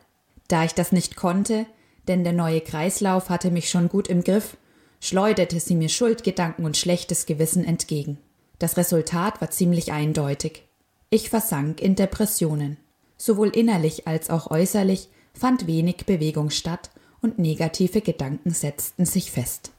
Da 0.48 0.64
ich 0.64 0.72
das 0.72 0.90
nicht 0.90 1.14
konnte, 1.14 1.66
denn 2.08 2.24
der 2.24 2.32
neue 2.32 2.60
Kreislauf 2.60 3.28
hatte 3.28 3.52
mich 3.52 3.70
schon 3.70 3.88
gut 3.88 4.08
im 4.08 4.24
Griff, 4.24 4.56
schleuderte 5.02 5.58
sie 5.58 5.74
mir 5.74 5.88
Schuldgedanken 5.88 6.64
und 6.64 6.76
schlechtes 6.76 7.26
Gewissen 7.26 7.64
entgegen. 7.64 8.18
Das 8.60 8.76
Resultat 8.76 9.40
war 9.40 9.50
ziemlich 9.50 9.90
eindeutig. 9.90 10.62
Ich 11.10 11.28
versank 11.28 11.82
in 11.82 11.96
Depressionen. 11.96 12.76
Sowohl 13.18 13.48
innerlich 13.48 14.06
als 14.06 14.30
auch 14.30 14.50
äußerlich 14.52 15.08
fand 15.34 15.66
wenig 15.66 16.06
Bewegung 16.06 16.50
statt 16.50 16.90
und 17.20 17.40
negative 17.40 18.00
Gedanken 18.00 18.50
setzten 18.50 19.04
sich 19.04 19.32
fest. 19.32 19.72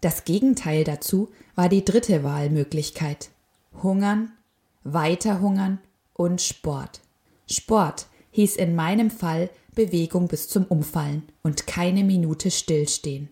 Das 0.00 0.24
Gegenteil 0.24 0.84
dazu 0.84 1.28
war 1.54 1.68
die 1.68 1.84
dritte 1.84 2.24
Wahlmöglichkeit. 2.24 3.28
Hungern, 3.82 4.32
weiter 4.84 5.42
hungern 5.42 5.80
und 6.14 6.40
Sport. 6.40 7.00
Sport 7.46 8.06
hieß 8.30 8.56
in 8.56 8.74
meinem 8.74 9.10
Fall 9.10 9.50
Bewegung 9.74 10.28
bis 10.28 10.48
zum 10.48 10.64
Umfallen 10.64 11.24
und 11.42 11.66
keine 11.66 12.04
Minute 12.04 12.50
stillstehen. 12.50 13.28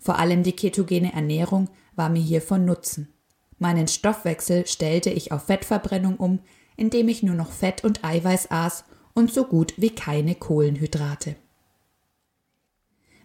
Vor 0.00 0.18
allem 0.18 0.42
die 0.42 0.52
ketogene 0.52 1.12
Ernährung 1.12 1.68
war 1.94 2.08
mir 2.08 2.22
hier 2.22 2.42
von 2.42 2.64
Nutzen. 2.64 3.12
Meinen 3.58 3.86
Stoffwechsel 3.86 4.66
stellte 4.66 5.10
ich 5.10 5.30
auf 5.30 5.44
Fettverbrennung 5.44 6.16
um, 6.16 6.40
indem 6.76 7.08
ich 7.08 7.22
nur 7.22 7.34
noch 7.34 7.52
Fett 7.52 7.84
und 7.84 8.02
Eiweiß 8.02 8.50
aß 8.50 8.84
und 9.14 9.32
so 9.32 9.44
gut 9.44 9.74
wie 9.76 9.90
keine 9.90 10.34
Kohlenhydrate. 10.34 11.36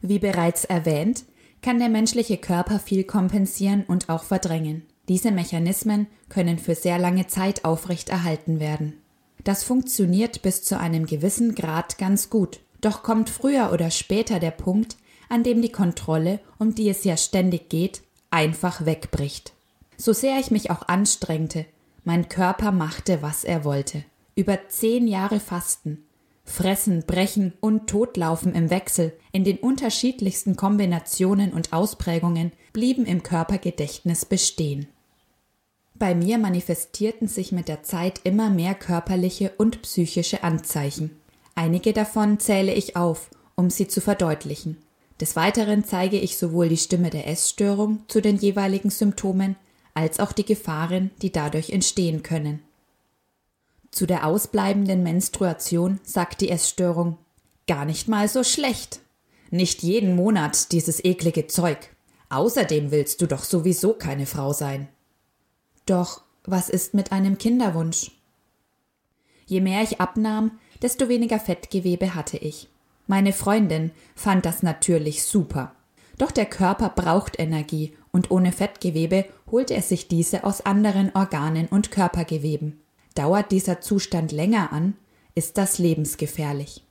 Wie 0.01 0.19
bereits 0.19 0.65
erwähnt, 0.65 1.23
kann 1.61 1.79
der 1.79 1.89
menschliche 1.89 2.37
Körper 2.37 2.79
viel 2.79 3.05
kompensieren 3.05 3.85
und 3.87 4.09
auch 4.09 4.23
verdrängen. 4.23 4.83
Diese 5.07 5.31
Mechanismen 5.31 6.07
können 6.27 6.59
für 6.59 6.75
sehr 6.75 6.99
lange 6.99 7.27
Zeit 7.27 7.63
aufrechterhalten 7.63 8.59
werden. 8.59 9.01
Das 9.45 9.63
funktioniert 9.63 10.41
bis 10.41 10.63
zu 10.63 10.77
einem 10.77 11.05
gewissen 11.05 11.55
Grad 11.55 11.97
ganz 11.97 12.29
gut, 12.29 12.59
doch 12.81 13.03
kommt 13.03 13.29
früher 13.29 13.71
oder 13.71 13.89
später 13.89 14.39
der 14.39 14.51
Punkt, 14.51 14.97
an 15.29 15.43
dem 15.43 15.61
die 15.61 15.71
Kontrolle, 15.71 16.39
um 16.59 16.75
die 16.75 16.89
es 16.89 17.03
ja 17.03 17.17
ständig 17.17 17.69
geht, 17.69 18.01
einfach 18.31 18.85
wegbricht. 18.85 19.53
So 19.97 20.13
sehr 20.13 20.39
ich 20.39 20.51
mich 20.51 20.71
auch 20.71 20.87
anstrengte, 20.87 21.65
mein 22.03 22.29
Körper 22.29 22.71
machte, 22.71 23.21
was 23.21 23.43
er 23.43 23.63
wollte. 23.63 24.03
Über 24.35 24.67
zehn 24.67 25.07
Jahre 25.07 25.39
Fasten, 25.39 26.03
Fressen, 26.43 27.03
Brechen 27.07 27.53
und 27.59 27.87
Totlaufen 27.87 28.53
im 28.53 28.69
Wechsel 28.69 29.13
in 29.31 29.43
den 29.43 29.57
unterschiedlichsten 29.57 30.55
Kombinationen 30.55 31.51
und 31.53 31.73
Ausprägungen 31.73 32.51
blieben 32.71 33.05
im 33.05 33.23
Körpergedächtnis 33.23 34.25
bestehen. 34.25 34.87
Bei 35.95 36.13
mir 36.13 36.37
manifestierten 36.37 37.27
sich 37.27 37.51
mit 37.51 37.67
der 37.67 37.83
Zeit 37.83 38.19
immer 38.25 38.49
mehr 38.49 38.75
körperliche 38.75 39.53
und 39.57 39.81
psychische 39.81 40.43
Anzeichen. 40.43 41.11
Einige 41.55 41.93
davon 41.93 42.39
zähle 42.39 42.73
ich 42.73 42.95
auf, 42.97 43.29
um 43.55 43.69
sie 43.69 43.87
zu 43.87 44.01
verdeutlichen. 44.01 44.77
Des 45.21 45.35
Weiteren 45.35 45.85
zeige 45.85 46.19
ich 46.19 46.37
sowohl 46.37 46.69
die 46.69 46.77
Stimme 46.77 47.09
der 47.09 47.27
Essstörung 47.27 48.03
zu 48.07 48.21
den 48.21 48.37
jeweiligen 48.37 48.89
Symptomen 48.89 49.55
als 49.93 50.19
auch 50.19 50.33
die 50.33 50.45
Gefahren, 50.45 51.11
die 51.21 51.31
dadurch 51.31 51.69
entstehen 51.69 52.21
können. 52.21 52.61
Zu 53.91 54.05
der 54.05 54.25
ausbleibenden 54.27 55.03
Menstruation 55.03 56.01
sagt 56.03 56.41
die 56.41 56.49
Essstörung 56.49 57.17
gar 57.65 57.85
nicht 57.85 58.09
mal 58.09 58.27
so 58.27 58.43
schlecht. 58.43 58.99
Nicht 59.51 59.83
jeden 59.83 60.17
Monat 60.17 60.73
dieses 60.73 61.03
eklige 61.03 61.47
Zeug. 61.47 61.77
Außerdem 62.29 62.91
willst 62.91 63.21
du 63.21 63.27
doch 63.27 63.43
sowieso 63.43 63.93
keine 63.93 64.25
Frau 64.25 64.51
sein. 64.51 64.89
Doch 65.85 66.21
was 66.43 66.69
ist 66.69 66.93
mit 66.93 67.13
einem 67.13 67.37
Kinderwunsch? 67.37 68.11
Je 69.45 69.61
mehr 69.61 69.81
ich 69.81 70.01
abnahm, 70.01 70.59
desto 70.81 71.07
weniger 71.07 71.39
Fettgewebe 71.39 72.15
hatte 72.15 72.37
ich. 72.37 72.67
Meine 73.07 73.33
Freundin 73.33 73.91
fand 74.15 74.45
das 74.45 74.63
natürlich 74.63 75.23
super. 75.23 75.73
Doch 76.17 76.31
der 76.31 76.45
Körper 76.45 76.89
braucht 76.89 77.39
Energie 77.39 77.93
und 78.11 78.31
ohne 78.31 78.51
Fettgewebe 78.51 79.25
holt 79.51 79.69
er 79.71 79.81
sich 79.81 80.07
diese 80.07 80.43
aus 80.43 80.61
anderen 80.61 81.13
Organen 81.13 81.67
und 81.67 81.91
Körpergeweben. 81.91 82.81
Dauert 83.13 83.51
dieser 83.51 83.81
Zustand 83.81 84.31
länger 84.31 84.71
an, 84.71 84.95
ist 85.35 85.57
das 85.57 85.77
lebensgefährlich. 85.77 86.83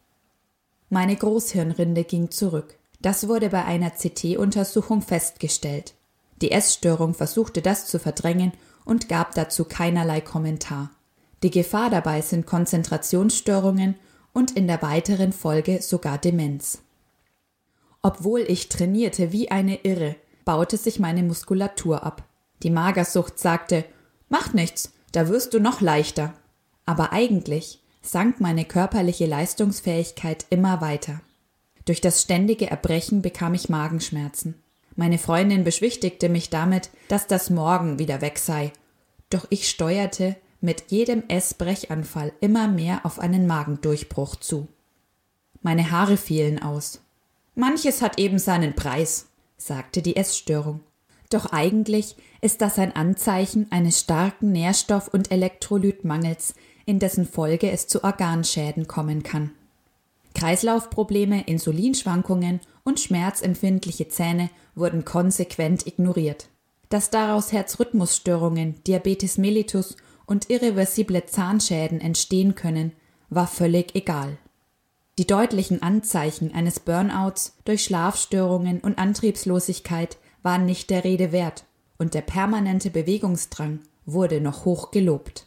Meine 0.91 1.17
Großhirnrinde 1.17 2.05
ging 2.05 2.31
zurück. 2.31 2.79
Das 3.01 3.29
wurde 3.29 3.51
bei 3.51 3.65
einer 3.65 3.91
CT-Untersuchung 3.91 5.03
festgestellt. 5.03 5.95
Die 6.41 6.51
Essstörung 6.51 7.15
versuchte 7.15 7.63
das 7.63 7.87
zu 7.87 7.99
verdrängen 7.99 8.53
und 8.85 9.09
gab 9.09 9.35
dazu 9.35 9.65
keinerlei 9.65 10.21
Kommentar. 10.21 10.91
Die 11.43 11.51
Gefahr 11.51 11.91
dabei 11.91 12.21
sind 12.21 12.47
Konzentrationsstörungen 12.47 13.97
und 14.35 14.51
in 14.51 14.67
der 14.67 14.83
weiteren 14.83 15.33
Folge 15.33 15.81
sogar 15.81 16.19
Demenz. 16.19 16.83
Obwohl 18.03 18.41
ich 18.41 18.69
trainierte 18.69 19.33
wie 19.33 19.51
eine 19.51 19.77
Irre, 19.77 20.17
baute 20.45 20.77
sich 20.77 20.99
meine 21.01 21.23
Muskulatur 21.23 22.03
ab. 22.03 22.25
Die 22.63 22.69
Magersucht 22.69 23.39
sagte, 23.39 23.85
Macht 24.29 24.53
nichts, 24.53 24.93
da 25.13 25.29
wirst 25.29 25.55
du 25.55 25.61
noch 25.61 25.81
leichter. 25.81 26.35
Aber 26.85 27.13
eigentlich 27.13 27.83
sank 28.03 28.41
meine 28.41 28.67
körperliche 28.67 29.25
Leistungsfähigkeit 29.27 30.45
immer 30.51 30.83
weiter. 30.83 31.21
Durch 31.85 32.01
das 32.01 32.21
ständige 32.21 32.71
Erbrechen 32.71 33.23
bekam 33.23 33.55
ich 33.55 33.69
Magenschmerzen. 33.69 34.55
Meine 34.97 35.19
Freundin 35.19 35.65
beschwichtigte 35.65 36.29
mich 36.29 36.51
damit, 36.51 36.91
dass 37.09 37.27
das 37.27 37.51
morgen 37.51 37.99
wieder 37.99 38.21
weg 38.21 38.39
sei. 38.39 38.73
Doch 39.31 39.47
ich 39.51 39.69
steuerte 39.69 40.37
mit 40.65 40.91
jedem 40.91 41.23
Essbrechanfall 41.29 42.33
immer 42.41 42.67
mehr 42.67 43.05
auf 43.05 43.19
einen 43.19 43.47
Magendurchbruch 43.47 44.37
zu. 44.37 44.67
Meine 45.63 45.91
Haare 45.91 46.17
fielen 46.17 46.61
aus. 46.61 47.01
Manches 47.55 48.03
hat 48.03 48.19
eben 48.19 48.39
seinen 48.39 48.75
Preis, 48.75 49.27
sagte 49.57 50.03
die 50.03 50.17
Essstörung. 50.17 50.81
Doch 51.31 51.47
eigentlich 51.53 52.17
ist 52.41 52.61
das 52.61 52.79
ein 52.79 52.97
Anzeichen 52.97 53.71
eines 53.71 54.01
starken 54.01 54.53
Nährstoff- 54.53 55.09
und 55.09 55.31
Elektrolytmangels, 55.31 56.55
in 56.87 56.99
dessen 56.99 57.27
Folge 57.27 57.71
es 57.71 57.87
zu 57.87 58.03
Organschäden 58.03 58.89
kommen 58.89 59.23
kann. 59.23 59.51
Kreislaufprobleme, 60.35 61.45
Insulinschwankungen 61.47 62.61
und 62.85 63.01
schmerzempfindliche 63.01 64.09
Zähne 64.09 64.51
wurden 64.75 65.05
konsequent 65.05 65.87
ignoriert. 65.87 66.49
Dass 66.89 67.11
daraus 67.11 67.53
Herzrhythmusstörungen, 67.53 68.83
Diabetes 68.85 69.39
mellitus 69.39 69.97
und 70.27 70.51
irreversible 70.51 71.27
Zahnschäden 71.27 72.01
entstehen 72.01 72.55
können, 72.55 72.93
war 73.31 73.47
völlig 73.47 73.95
egal. 73.95 74.39
Die 75.19 75.27
deutlichen 75.27 75.83
Anzeichen 75.83 76.53
eines 76.55 76.81
Burnouts 76.81 77.57
durch 77.65 77.85
Schlafstörungen 77.85 78.81
und 78.81 78.99
Antriebslosigkeit 78.99 80.19
waren 80.43 80.67
nicht 80.67 80.91
der 80.91 81.05
Rede 81.05 81.31
wert, 81.33 81.65
und 81.99 82.15
der 82.15 82.23
permanente 82.23 82.91
Bewegungsdrang 82.91 83.81
wurde 84.07 84.41
noch 84.41 84.65
hoch 84.65 84.91
gelobt. 84.91 85.47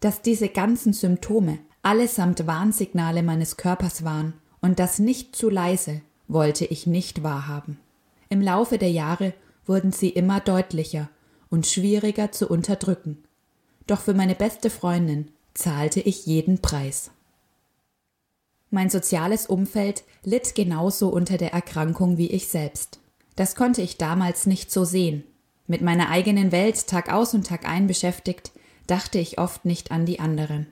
Dass 0.00 0.22
diese 0.22 0.48
ganzen 0.48 0.92
Symptome 0.92 1.58
allesamt 1.82 2.46
Warnsignale 2.46 3.22
meines 3.22 3.56
Körpers 3.56 4.04
waren 4.04 4.34
und 4.60 4.78
das 4.80 4.98
nicht 4.98 5.36
zu 5.36 5.48
leise, 5.48 6.00
wollte 6.26 6.64
ich 6.64 6.86
nicht 6.86 7.22
wahrhaben. 7.22 7.78
Im 8.28 8.42
Laufe 8.42 8.78
der 8.78 8.90
Jahre 8.90 9.32
wurden 9.64 9.92
sie 9.92 10.08
immer 10.08 10.40
deutlicher 10.40 11.08
und 11.48 11.66
schwieriger 11.66 12.32
zu 12.32 12.48
unterdrücken, 12.48 13.22
doch 13.86 14.00
für 14.00 14.14
meine 14.14 14.34
beste 14.34 14.70
Freundin 14.70 15.30
zahlte 15.54 16.00
ich 16.00 16.26
jeden 16.26 16.60
Preis. 16.60 17.10
Mein 18.70 18.90
soziales 18.90 19.46
Umfeld 19.46 20.04
litt 20.22 20.54
genauso 20.54 21.08
unter 21.08 21.38
der 21.38 21.52
Erkrankung 21.52 22.18
wie 22.18 22.30
ich 22.30 22.48
selbst. 22.48 22.98
Das 23.36 23.54
konnte 23.54 23.82
ich 23.82 23.96
damals 23.96 24.46
nicht 24.46 24.70
so 24.72 24.84
sehen. 24.84 25.24
Mit 25.66 25.82
meiner 25.82 26.10
eigenen 26.10 26.52
Welt 26.52 26.86
Tag 26.86 27.12
aus 27.12 27.34
und 27.34 27.46
Tag 27.46 27.68
ein 27.68 27.86
beschäftigt, 27.86 28.52
dachte 28.86 29.18
ich 29.18 29.38
oft 29.38 29.64
nicht 29.64 29.90
an 29.90 30.06
die 30.06 30.20
anderen. 30.20 30.66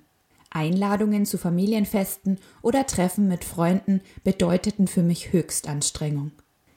Einladungen 0.51 1.27
zu 1.27 1.37
Familienfesten 1.37 2.39
oder 2.63 2.87
Treffen 2.87 3.27
mit 3.27 3.45
Freunden 3.45 4.01
bedeuteten 4.23 4.87
für 4.87 5.03
mich 5.03 5.33
Höchstanstrengung. 5.33 6.31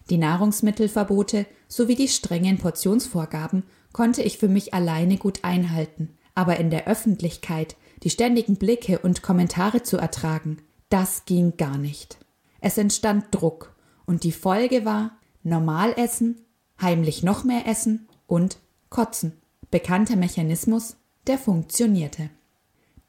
Die 0.10 0.18
Nahrungsmittelverbote 0.18 1.46
sowie 1.68 1.96
die 1.96 2.08
strengen 2.08 2.58
Portionsvorgaben 2.58 3.64
konnte 3.94 4.24
ich 4.24 4.38
für 4.38 4.48
mich 4.48 4.74
alleine 4.74 5.18
gut 5.18 5.44
einhalten, 5.44 6.18
aber 6.38 6.60
in 6.60 6.70
der 6.70 6.88
Öffentlichkeit 6.88 7.76
die 8.04 8.12
ständigen 8.12 8.58
Blicke 8.58 9.00
und 9.00 9.24
Kommentare 9.24 9.82
zu 9.82 9.98
ertragen, 9.98 10.58
das 10.88 11.26
ging 11.26 11.58
gar 11.58 11.80
nicht. 11.80 12.20
Es 12.62 12.78
entstand 12.78 13.26
Druck, 13.32 13.76
und 14.06 14.24
die 14.24 14.32
Folge 14.32 14.86
war, 14.86 15.18
normal 15.42 15.96
essen, 15.98 16.38
heimlich 16.80 17.24
noch 17.24 17.44
mehr 17.44 17.66
essen 17.66 18.08
und 18.28 18.60
kotzen. 18.90 19.34
Bekannter 19.72 20.16
Mechanismus, 20.16 20.98
der 21.26 21.40
funktionierte. 21.40 22.30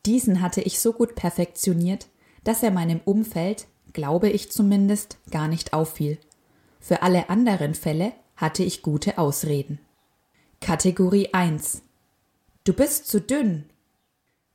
Diesen 0.06 0.40
hatte 0.40 0.62
ich 0.62 0.80
so 0.80 0.94
gut 0.94 1.14
perfektioniert, 1.14 2.06
dass 2.44 2.62
er 2.62 2.70
meinem 2.70 3.00
Umfeld, 3.04 3.66
glaube 3.92 4.30
ich 4.30 4.50
zumindest, 4.50 5.18
gar 5.30 5.48
nicht 5.48 5.74
auffiel. 5.74 6.18
Für 6.80 7.02
alle 7.02 7.28
anderen 7.28 7.74
Fälle 7.74 8.12
hatte 8.36 8.62
ich 8.62 8.80
gute 8.80 9.18
Ausreden. 9.18 9.80
Kategorie 10.60 11.34
1 11.34 11.82
Du 12.68 12.74
bist 12.74 13.08
zu 13.08 13.18
dünn. 13.18 13.64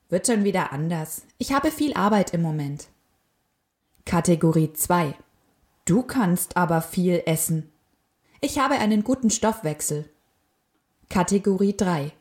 Wird 0.08 0.28
schon 0.28 0.44
wieder 0.44 0.72
anders. 0.72 1.24
Ich 1.40 1.52
habe 1.52 1.72
viel 1.72 1.96
Arbeit 1.96 2.32
im 2.36 2.44
Moment. 2.44 2.90
Kategorie 4.06 4.72
2 4.72 5.16
Du 5.86 6.04
kannst 6.04 6.56
aber 6.56 6.84
viel 6.84 7.24
essen. 7.26 7.72
Ich 8.40 8.60
habe 8.60 8.76
einen 8.76 9.04
guten 9.04 9.32
Stoffwechsel. 9.32 10.08
Kategorie 11.10 11.76
3 11.76 12.12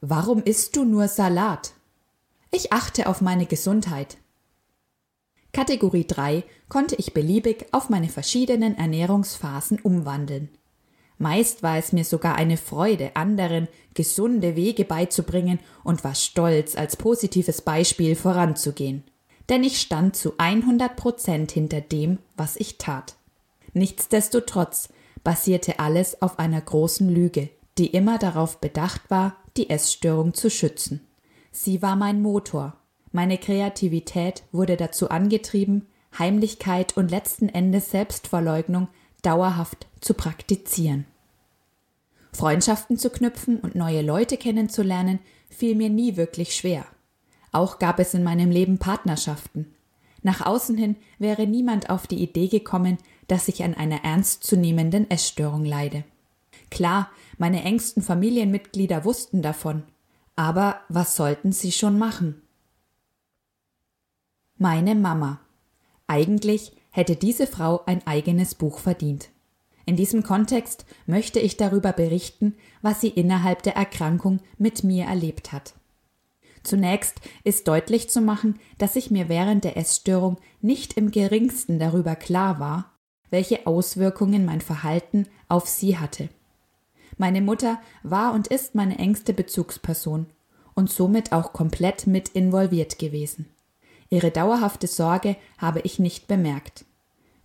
Warum 0.00 0.44
isst 0.44 0.76
du 0.76 0.84
nur 0.84 1.08
Salat? 1.08 1.72
Ich 2.52 2.72
achte 2.72 3.08
auf 3.08 3.20
meine 3.20 3.46
Gesundheit. 3.46 4.18
Kategorie 5.52 6.06
3 6.06 6.44
konnte 6.68 6.94
ich 6.94 7.14
beliebig 7.14 7.66
auf 7.72 7.90
meine 7.90 8.10
verschiedenen 8.10 8.78
Ernährungsphasen 8.78 9.80
umwandeln. 9.80 10.50
Meist 11.22 11.62
war 11.62 11.78
es 11.78 11.92
mir 11.92 12.04
sogar 12.04 12.34
eine 12.34 12.56
Freude, 12.56 13.14
anderen 13.14 13.68
gesunde 13.94 14.56
Wege 14.56 14.84
beizubringen 14.84 15.60
und 15.84 16.02
war 16.02 16.16
stolz, 16.16 16.74
als 16.74 16.96
positives 16.96 17.62
Beispiel 17.62 18.16
voranzugehen. 18.16 19.04
Denn 19.48 19.62
ich 19.62 19.80
stand 19.80 20.16
zu 20.16 20.34
100 20.38 20.96
Prozent 20.96 21.52
hinter 21.52 21.80
dem, 21.80 22.18
was 22.36 22.56
ich 22.56 22.76
tat. 22.76 23.14
Nichtsdestotrotz 23.72 24.88
basierte 25.22 25.78
alles 25.78 26.20
auf 26.22 26.40
einer 26.40 26.60
großen 26.60 27.08
Lüge, 27.08 27.50
die 27.78 27.86
immer 27.86 28.18
darauf 28.18 28.60
bedacht 28.60 29.02
war, 29.08 29.36
die 29.56 29.70
Essstörung 29.70 30.34
zu 30.34 30.50
schützen. 30.50 31.06
Sie 31.52 31.82
war 31.82 31.94
mein 31.94 32.20
Motor. 32.20 32.78
Meine 33.12 33.38
Kreativität 33.38 34.42
wurde 34.50 34.76
dazu 34.76 35.08
angetrieben, 35.08 35.86
Heimlichkeit 36.18 36.96
und 36.96 37.12
letzten 37.12 37.48
Endes 37.48 37.92
Selbstverleugnung 37.92 38.88
dauerhaft 39.22 39.86
zu 40.00 40.14
praktizieren. 40.14 41.06
Freundschaften 42.34 42.96
zu 42.96 43.10
knüpfen 43.10 43.58
und 43.58 43.74
neue 43.74 44.02
Leute 44.02 44.36
kennenzulernen, 44.36 45.18
fiel 45.50 45.74
mir 45.74 45.90
nie 45.90 46.16
wirklich 46.16 46.54
schwer. 46.54 46.86
Auch 47.52 47.78
gab 47.78 47.98
es 47.98 48.14
in 48.14 48.22
meinem 48.22 48.50
Leben 48.50 48.78
Partnerschaften. 48.78 49.74
Nach 50.22 50.44
außen 50.44 50.76
hin 50.76 50.96
wäre 51.18 51.46
niemand 51.46 51.90
auf 51.90 52.06
die 52.06 52.22
Idee 52.22 52.48
gekommen, 52.48 52.98
dass 53.28 53.48
ich 53.48 53.62
an 53.62 53.74
einer 53.74 54.04
ernstzunehmenden 54.04 55.10
Essstörung 55.10 55.64
leide. 55.64 56.04
Klar, 56.70 57.10
meine 57.38 57.64
engsten 57.64 58.02
Familienmitglieder 58.02 59.04
wussten 59.04 59.42
davon, 59.42 59.82
aber 60.36 60.80
was 60.88 61.16
sollten 61.16 61.52
sie 61.52 61.72
schon 61.72 61.98
machen? 61.98 62.40
Meine 64.56 64.94
Mama. 64.94 65.40
Eigentlich 66.06 66.72
hätte 66.90 67.16
diese 67.16 67.46
Frau 67.46 67.84
ein 67.86 68.06
eigenes 68.06 68.54
Buch 68.54 68.78
verdient. 68.78 69.28
In 69.84 69.96
diesem 69.96 70.22
Kontext 70.22 70.84
möchte 71.06 71.40
ich 71.40 71.56
darüber 71.56 71.92
berichten, 71.92 72.54
was 72.82 73.00
sie 73.00 73.08
innerhalb 73.08 73.62
der 73.62 73.76
Erkrankung 73.76 74.40
mit 74.58 74.84
mir 74.84 75.06
erlebt 75.06 75.52
hat. 75.52 75.74
Zunächst 76.62 77.20
ist 77.42 77.66
deutlich 77.66 78.08
zu 78.08 78.20
machen, 78.20 78.58
dass 78.78 78.94
ich 78.94 79.10
mir 79.10 79.28
während 79.28 79.64
der 79.64 79.76
Essstörung 79.76 80.38
nicht 80.60 80.94
im 80.94 81.10
geringsten 81.10 81.78
darüber 81.78 82.14
klar 82.14 82.60
war, 82.60 82.92
welche 83.30 83.66
Auswirkungen 83.66 84.44
mein 84.44 84.60
Verhalten 84.60 85.26
auf 85.48 85.66
sie 85.66 85.98
hatte. 85.98 86.28
Meine 87.18 87.40
Mutter 87.40 87.80
war 88.02 88.32
und 88.32 88.46
ist 88.46 88.74
meine 88.74 88.98
engste 88.98 89.32
Bezugsperson 89.32 90.26
und 90.74 90.90
somit 90.90 91.32
auch 91.32 91.52
komplett 91.52 92.06
mit 92.06 92.28
involviert 92.30 92.98
gewesen. 92.98 93.48
Ihre 94.08 94.30
dauerhafte 94.30 94.86
Sorge 94.86 95.36
habe 95.58 95.80
ich 95.80 95.98
nicht 95.98 96.28
bemerkt. 96.28 96.84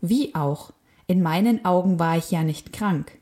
Wie 0.02 0.36
auch, 0.36 0.74
in 1.08 1.22
meinen 1.22 1.66
Augen 1.66 2.00
war 2.00 2.18
ich 2.18 2.32
ja 2.32 2.44
nicht 2.44 2.74
krank. 2.74 3.18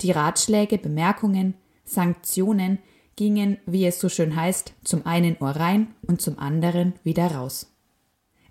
Die 0.00 0.10
Ratschläge, 0.10 0.78
Bemerkungen, 0.78 1.54
Sanktionen 1.84 2.78
gingen, 3.16 3.58
wie 3.66 3.86
es 3.86 4.00
so 4.00 4.08
schön 4.08 4.34
heißt, 4.34 4.74
zum 4.84 5.06
einen 5.06 5.36
Ohr 5.40 5.50
rein 5.50 5.94
und 6.06 6.20
zum 6.20 6.38
anderen 6.38 6.94
wieder 7.04 7.32
raus. 7.32 7.72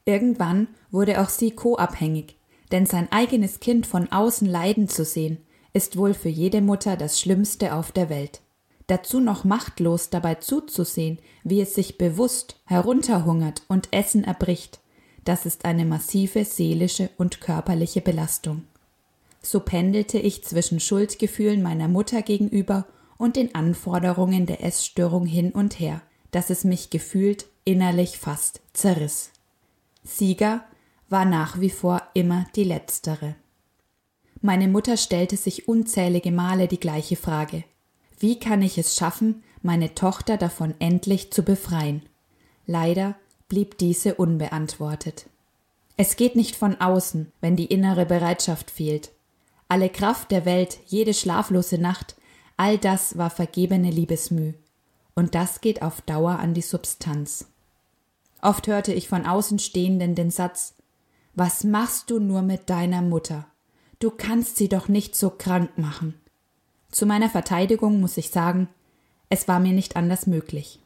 Irgendwann 0.05 0.67
wurde 0.91 1.21
auch 1.21 1.29
sie 1.29 1.51
co-abhängig, 1.51 2.37
denn 2.71 2.85
sein 2.85 3.11
eigenes 3.11 3.59
Kind 3.59 3.85
von 3.85 4.11
außen 4.11 4.47
leiden 4.47 4.87
zu 4.87 5.03
sehen, 5.03 5.39
ist 5.73 5.97
wohl 5.97 6.13
für 6.13 6.29
jede 6.29 6.61
Mutter 6.61 6.97
das 6.97 7.19
Schlimmste 7.19 7.73
auf 7.73 7.91
der 7.91 8.09
Welt. 8.09 8.41
Dazu 8.87 9.19
noch 9.19 9.43
machtlos 9.43 10.09
dabei 10.09 10.35
zuzusehen, 10.35 11.19
wie 11.43 11.61
es 11.61 11.75
sich 11.75 11.97
bewusst 11.97 12.59
herunterhungert 12.65 13.63
und 13.67 13.89
Essen 13.91 14.23
erbricht, 14.23 14.79
das 15.25 15.45
ist 15.45 15.65
eine 15.65 15.85
massive 15.85 16.45
seelische 16.45 17.09
und 17.17 17.41
körperliche 17.41 18.01
Belastung. 18.01 18.63
So 19.41 19.59
pendelte 19.59 20.19
ich 20.19 20.43
zwischen 20.43 20.79
Schuldgefühlen 20.79 21.61
meiner 21.61 21.87
Mutter 21.87 22.21
gegenüber 22.21 22.85
und 23.17 23.35
den 23.35 23.55
Anforderungen 23.55 24.45
der 24.45 24.63
Essstörung 24.63 25.25
hin 25.25 25.51
und 25.51 25.79
her, 25.79 26.01
dass 26.31 26.49
es 26.49 26.63
mich 26.63 26.89
gefühlt 26.89 27.45
innerlich 27.65 28.17
fast 28.17 28.61
zerriss. 28.73 29.31
Sieger 30.03 30.63
war 31.09 31.25
nach 31.25 31.59
wie 31.59 31.69
vor 31.69 32.01
immer 32.13 32.45
die 32.55 32.63
letztere. 32.63 33.35
Meine 34.41 34.67
Mutter 34.67 34.95
stellte 34.95 35.35
sich 35.35 35.67
unzählige 35.67 36.31
Male 36.31 36.67
die 36.67 36.79
gleiche 36.79 37.15
Frage. 37.15 37.63
Wie 38.19 38.39
kann 38.39 38.61
ich 38.61 38.77
es 38.77 38.95
schaffen, 38.95 39.43
meine 39.61 39.95
Tochter 39.95 40.37
davon 40.37 40.75
endlich 40.79 41.31
zu 41.31 41.43
befreien? 41.43 42.03
Leider 42.65 43.15
blieb 43.49 43.77
diese 43.77 44.15
unbeantwortet. 44.15 45.25
Es 45.97 46.15
geht 46.15 46.37
nicht 46.37 46.55
von 46.55 46.79
außen, 46.79 47.31
wenn 47.41 47.57
die 47.57 47.65
innere 47.65 48.05
Bereitschaft 48.05 48.71
fehlt. 48.71 49.11
Alle 49.67 49.89
Kraft 49.89 50.31
der 50.31 50.45
Welt, 50.45 50.79
jede 50.85 51.13
schlaflose 51.13 51.77
Nacht, 51.77 52.15
all 52.55 52.77
das 52.77 53.17
war 53.17 53.29
vergebene 53.29 53.91
Liebesmüh. 53.91 54.53
Und 55.13 55.35
das 55.35 55.59
geht 55.59 55.81
auf 55.81 55.99
Dauer 56.01 56.39
an 56.39 56.53
die 56.53 56.61
Substanz. 56.61 57.47
Oft 58.41 58.67
hörte 58.67 58.93
ich 58.93 59.09
von 59.09 59.25
Außenstehenden 59.25 60.15
den 60.15 60.31
Satz 60.31 60.75
Was 61.35 61.65
machst 61.65 62.09
du 62.09 62.19
nur 62.19 62.41
mit 62.41 62.69
deiner 62.69 63.01
Mutter? 63.01 63.47
Du 63.99 64.11
kannst 64.11 64.55
sie 64.55 64.69
doch 64.69 64.87
nicht 64.87 65.15
so 65.15 65.29
krank 65.29 65.77
machen. 65.77 66.13
Zu 66.91 67.05
meiner 67.05 67.29
Verteidigung 67.29 67.99
muss 67.99 68.15
ich 68.15 68.29
sagen, 68.29 68.69
es 69.29 69.47
war 69.47 69.59
mir 69.59 69.73
nicht 69.73 69.97
anders 69.97 70.25
möglich. 70.25 70.79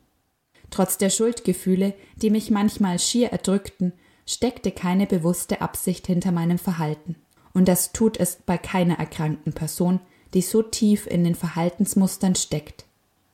Trotz 0.74 0.98
der 0.98 1.12
Schuldgefühle, 1.12 1.94
die 2.16 2.32
mich 2.32 2.50
manchmal 2.50 2.98
schier 2.98 3.32
erdrückten, 3.32 3.94
steckte 4.26 4.72
keine 4.72 5.06
bewusste 5.06 5.62
Absicht 5.62 6.08
hinter 6.08 6.32
meinem 6.32 6.58
Verhalten. 6.58 7.16
Und 7.54 7.68
das 7.68 7.92
tut 7.94 8.20
es 8.20 8.38
bei 8.44 8.58
keiner 8.58 8.98
erkrankten 8.98 9.54
Person, 9.54 10.00
die 10.34 10.42
so 10.42 10.64
tief 10.64 11.06
in 11.06 11.26
den 11.26 11.36
Verhaltensmustern 11.36 12.34
steckt. 12.34 12.86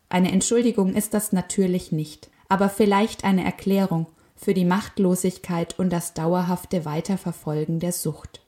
Eine 0.10 0.34
Entschuldigung 0.34 0.94
ist 0.94 1.14
das 1.14 1.32
natürlich 1.32 1.94
nicht, 1.94 2.30
aber 2.50 2.68
vielleicht 2.68 3.24
eine 3.24 3.46
Erklärung 3.46 4.08
für 4.36 4.54
die 4.54 4.66
Machtlosigkeit 4.66 5.80
und 5.80 5.92
das 5.92 6.14
dauerhafte 6.14 6.84
Weiterverfolgen 6.84 7.80
der 7.80 7.94
Sucht. 7.94 8.42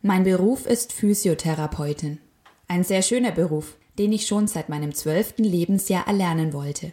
Mein 0.00 0.24
Beruf 0.24 0.64
ist 0.64 0.94
Physiotherapeutin. 0.94 2.18
Ein 2.66 2.82
sehr 2.82 3.02
schöner 3.02 3.32
Beruf, 3.32 3.76
den 3.98 4.12
ich 4.12 4.26
schon 4.26 4.46
seit 4.46 4.68
meinem 4.68 4.94
zwölften 4.94 5.44
Lebensjahr 5.44 6.06
erlernen 6.06 6.52
wollte. 6.52 6.92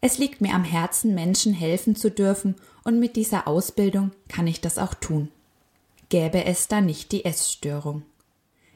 Es 0.00 0.18
liegt 0.18 0.40
mir 0.40 0.54
am 0.54 0.64
Herzen, 0.64 1.14
Menschen 1.14 1.54
helfen 1.54 1.94
zu 1.94 2.10
dürfen, 2.10 2.56
und 2.84 2.98
mit 2.98 3.14
dieser 3.14 3.46
Ausbildung 3.46 4.10
kann 4.28 4.48
ich 4.48 4.60
das 4.60 4.76
auch 4.76 4.94
tun. 4.94 5.28
Gäbe 6.08 6.44
es 6.44 6.66
da 6.66 6.80
nicht 6.80 7.12
die 7.12 7.24
Essstörung. 7.24 8.02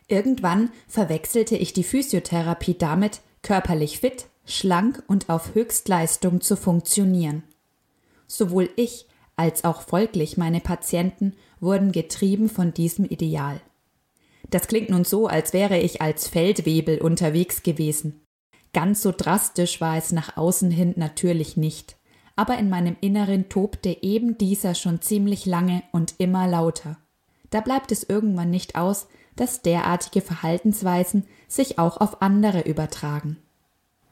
Irgendwann 0.07 0.71
verwechselte 0.87 1.57
ich 1.57 1.73
die 1.73 1.83
Physiotherapie 1.83 2.75
damit, 2.79 3.21
körperlich 3.43 3.99
fit, 3.99 4.27
schlank 4.45 5.03
und 5.09 5.29
auf 5.29 5.55
Höchstleistung 5.55 6.41
zu 6.41 6.57
funktionieren. 6.57 7.43
Sowohl 8.29 8.71
ich 8.77 9.07
als 9.35 9.65
auch 9.65 9.83
folglich 9.83 10.37
meine 10.37 10.61
Patienten 10.61 11.35
wurden 11.61 11.93
getrieben 11.93 12.49
von 12.49 12.73
diesem 12.73 13.05
Ideal. 13.05 13.61
Das 14.51 14.69
klingt 14.69 14.91
nun 14.91 15.05
so, 15.05 15.27
als 15.27 15.53
wäre 15.53 15.79
ich 15.79 16.01
als 16.01 16.29
Feldwebel 16.29 17.01
unterwegs 17.01 17.63
gewesen. 17.63 18.23
Ganz 18.73 19.03
so 19.03 19.13
drastisch 19.17 19.81
war 19.81 19.97
es 19.97 20.13
nach 20.13 20.37
außen 20.37 20.71
hin 20.71 20.95
natürlich 20.97 21.57
nicht, 21.57 21.97
aber 22.37 22.59
in 22.59 22.69
meinem 22.69 22.97
Inneren 23.01 23.49
tobte 23.49 24.03
eben 24.03 24.39
dieser 24.39 24.75
schon 24.75 25.01
ziemlich 25.01 25.47
lange 25.47 25.83
und 25.93 26.15
immer 26.19 26.47
lauter. 26.47 26.99
Da 27.51 27.61
bleibt 27.61 27.91
es 27.91 28.05
irgendwann 28.05 28.51
nicht 28.51 28.77
aus, 28.77 29.09
dass 29.35 29.63
derartige 29.63 30.21
Verhaltensweisen 30.21 31.25
sich 31.49 31.79
auch 31.79 31.99
auf 31.99 32.23
andere 32.23 32.63
übertragen. 32.63 33.39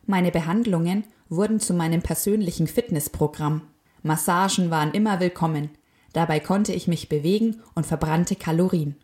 Meine 0.06 0.30
Behandlungen 0.30 1.04
wurden 1.28 1.60
zu 1.60 1.74
meinem 1.74 2.02
persönlichen 2.02 2.66
Fitnessprogramm. 2.66 3.62
Massagen 4.02 4.70
waren 4.70 4.92
immer 4.92 5.20
willkommen, 5.20 5.70
dabei 6.12 6.40
konnte 6.40 6.72
ich 6.72 6.88
mich 6.88 7.08
bewegen 7.08 7.62
und 7.74 7.86
verbrannte 7.86 8.36
Kalorien. 8.36 8.96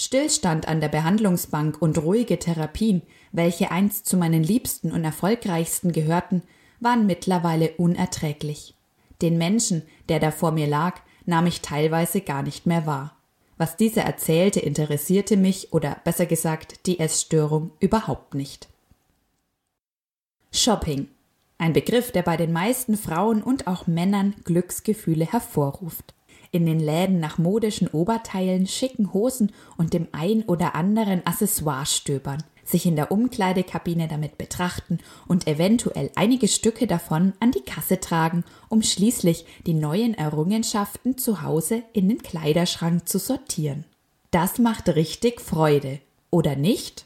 Stillstand 0.00 0.66
an 0.66 0.80
der 0.80 0.88
Behandlungsbank 0.88 1.82
und 1.82 1.98
ruhige 1.98 2.38
Therapien, 2.38 3.02
welche 3.32 3.70
einst 3.70 4.06
zu 4.06 4.16
meinen 4.16 4.42
liebsten 4.42 4.92
und 4.92 5.04
erfolgreichsten 5.04 5.92
gehörten, 5.92 6.42
waren 6.80 7.04
mittlerweile 7.04 7.72
unerträglich. 7.72 8.74
Den 9.20 9.36
Menschen, 9.36 9.82
der 10.08 10.18
da 10.18 10.30
vor 10.30 10.52
mir 10.52 10.66
lag, 10.66 11.00
nahm 11.26 11.46
ich 11.46 11.60
teilweise 11.60 12.22
gar 12.22 12.42
nicht 12.42 12.64
mehr 12.64 12.86
wahr. 12.86 13.14
Was 13.58 13.76
dieser 13.76 14.00
erzählte, 14.00 14.60
interessierte 14.60 15.36
mich 15.36 15.74
oder 15.74 15.98
besser 16.02 16.24
gesagt 16.24 16.86
die 16.86 16.98
Essstörung 16.98 17.70
überhaupt 17.78 18.34
nicht. 18.34 18.68
Shopping. 20.50 21.08
Ein 21.58 21.74
Begriff, 21.74 22.10
der 22.10 22.22
bei 22.22 22.38
den 22.38 22.54
meisten 22.54 22.96
Frauen 22.96 23.42
und 23.42 23.66
auch 23.66 23.86
Männern 23.86 24.34
Glücksgefühle 24.44 25.30
hervorruft. 25.30 26.14
In 26.52 26.66
den 26.66 26.80
Läden 26.80 27.20
nach 27.20 27.38
modischen 27.38 27.86
Oberteilen, 27.88 28.66
schicken 28.66 29.12
Hosen 29.12 29.52
und 29.76 29.92
dem 29.92 30.08
ein 30.10 30.42
oder 30.42 30.74
anderen 30.74 31.24
Accessoire 31.24 31.86
stöbern, 31.86 32.42
sich 32.64 32.86
in 32.86 32.96
der 32.96 33.12
Umkleidekabine 33.12 34.08
damit 34.08 34.36
betrachten 34.36 34.98
und 35.28 35.46
eventuell 35.46 36.10
einige 36.16 36.48
Stücke 36.48 36.88
davon 36.88 37.34
an 37.38 37.52
die 37.52 37.62
Kasse 37.62 38.00
tragen, 38.00 38.42
um 38.68 38.82
schließlich 38.82 39.44
die 39.66 39.74
neuen 39.74 40.14
Errungenschaften 40.14 41.16
zu 41.16 41.42
Hause 41.42 41.84
in 41.92 42.08
den 42.08 42.18
Kleiderschrank 42.18 43.08
zu 43.08 43.20
sortieren. 43.20 43.84
Das 44.32 44.58
macht 44.58 44.88
richtig 44.88 45.40
Freude, 45.40 46.00
oder 46.30 46.56
nicht? 46.56 47.04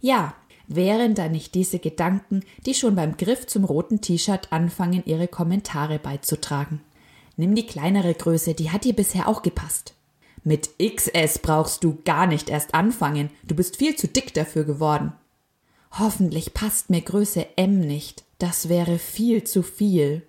Ja, 0.00 0.34
wären 0.68 1.16
da 1.16 1.28
nicht 1.28 1.56
diese 1.56 1.80
Gedanken, 1.80 2.44
die 2.64 2.74
schon 2.74 2.94
beim 2.94 3.16
Griff 3.16 3.46
zum 3.48 3.64
roten 3.64 4.00
T-Shirt 4.00 4.52
anfangen, 4.52 5.02
ihre 5.04 5.26
Kommentare 5.26 5.98
beizutragen. 5.98 6.80
Nimm 7.36 7.54
die 7.54 7.66
kleinere 7.66 8.14
Größe, 8.14 8.54
die 8.54 8.70
hat 8.70 8.84
dir 8.84 8.94
bisher 8.94 9.28
auch 9.28 9.42
gepasst. 9.42 9.94
Mit 10.44 10.70
XS 10.78 11.38
brauchst 11.38 11.82
du 11.82 11.98
gar 12.04 12.26
nicht 12.26 12.50
erst 12.50 12.74
anfangen, 12.74 13.30
du 13.44 13.54
bist 13.54 13.76
viel 13.76 13.96
zu 13.96 14.06
dick 14.08 14.34
dafür 14.34 14.64
geworden. 14.64 15.12
Hoffentlich 15.92 16.54
passt 16.54 16.90
mir 16.90 17.00
Größe 17.00 17.46
M 17.56 17.80
nicht, 17.80 18.24
das 18.38 18.68
wäre 18.68 18.98
viel 18.98 19.44
zu 19.44 19.62
viel. 19.62 20.22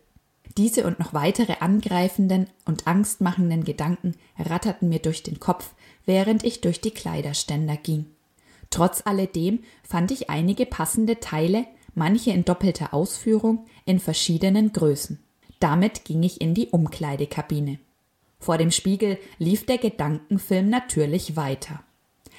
Diese 0.58 0.86
und 0.86 1.00
noch 1.00 1.14
weitere 1.14 1.58
angreifenden 1.60 2.48
und 2.64 2.88
angstmachenden 2.88 3.66
Gedanken 3.66 4.16
ratterten 4.40 4.88
mir 4.88 5.00
durch 5.00 5.22
den 5.22 5.40
Kopf, 5.40 5.74
während 6.06 6.44
ich 6.46 6.62
durch 6.62 6.80
die 6.80 6.92
Kleiderständer 6.92 7.76
ging. 7.76 8.06
Trotz 8.70 9.02
alledem 9.06 9.60
fand 9.84 10.12
ich 10.12 10.30
einige 10.30 10.66
passende 10.66 11.20
Teile, 11.20 11.66
manche 11.94 12.32
in 12.32 12.46
doppelter 12.46 12.94
Ausführung, 12.94 13.66
in 13.86 14.00
verschiedenen 14.00 14.72
Größen. 14.72 15.20
Damit 15.66 16.06
ging 16.06 16.22
ich 16.22 16.42
in 16.42 16.54
die 16.54 16.68
Umkleidekabine. 16.68 17.80
Vor 18.38 18.60
dem 18.60 18.70
Spiegel 18.70 19.18
lief 19.40 19.66
der 19.66 19.80
Gedankenfilm 19.80 20.70
natürlich 20.70 21.36
weiter. 21.38 21.82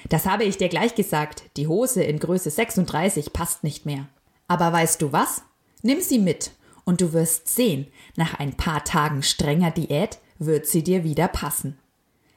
Das 0.07 0.25
habe 0.25 0.45
ich 0.45 0.55
dir 0.55 0.69
gleich 0.69 0.95
gesagt, 0.95 1.43
die 1.57 1.67
Hose 1.67 2.03
in 2.03 2.19
Größe 2.19 2.49
36 2.49 3.33
passt 3.33 3.65
nicht 3.65 3.85
mehr. 3.85 4.07
Aber 4.47 4.71
weißt 4.71 5.01
du 5.01 5.11
was? 5.11 5.41
Nimm 5.81 5.99
sie 5.99 6.19
mit 6.19 6.51
und 6.85 7.01
du 7.01 7.11
wirst 7.11 7.49
sehen, 7.49 7.87
nach 8.15 8.35
ein 8.35 8.55
paar 8.55 8.85
Tagen 8.85 9.23
strenger 9.23 9.71
Diät 9.71 10.19
wird 10.39 10.65
sie 10.65 10.81
dir 10.81 11.03
wieder 11.03 11.27
passen. 11.27 11.77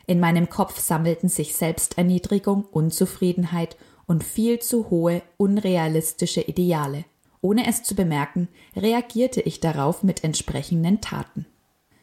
In 0.09 0.19
meinem 0.19 0.51
Kopf 0.51 0.81
sammelten 0.81 1.29
sich 1.29 1.55
Selbsterniedrigung, 1.55 2.65
Unzufriedenheit 2.65 3.77
und 4.09 4.25
viel 4.25 4.59
zu 4.59 4.91
hohe, 4.91 5.23
unrealistische 5.37 6.41
Ideale. 6.41 7.05
Ohne 7.43 7.67
es 7.67 7.83
zu 7.83 7.95
bemerken, 7.95 8.49
reagierte 8.77 9.41
ich 9.41 9.61
darauf 9.61 10.03
mit 10.03 10.25
entsprechenden 10.25 11.01
Taten. 11.01 11.47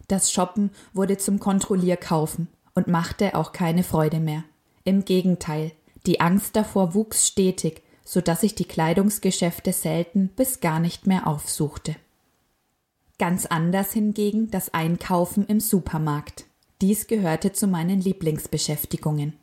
Das 0.07 0.31
Shoppen 0.31 0.71
wurde 0.93 1.17
zum 1.17 1.39
Kontrollierkaufen 1.39 2.47
und 2.73 2.87
machte 2.87 3.35
auch 3.35 3.51
keine 3.51 3.83
Freude 3.83 4.19
mehr. 4.19 4.43
Im 4.83 5.05
Gegenteil, 5.05 5.71
die 6.05 6.21
Angst 6.21 6.55
davor 6.55 6.93
wuchs 6.93 7.27
stetig, 7.27 7.83
so 8.05 8.21
dass 8.21 8.43
ich 8.43 8.55
die 8.55 8.65
Kleidungsgeschäfte 8.65 9.73
selten 9.73 10.29
bis 10.29 10.61
gar 10.61 10.79
nicht 10.79 11.07
mehr 11.07 11.27
aufsuchte. 11.27 11.95
Ganz 13.19 13.45
anders 13.45 13.91
hingegen 13.91 14.49
das 14.49 14.73
Einkaufen 14.73 15.45
im 15.47 15.59
Supermarkt. 15.59 16.45
Dies 16.81 17.07
gehörte 17.07 17.51
zu 17.51 17.67
meinen 17.67 17.99
Lieblingsbeschäftigungen. 17.99 19.33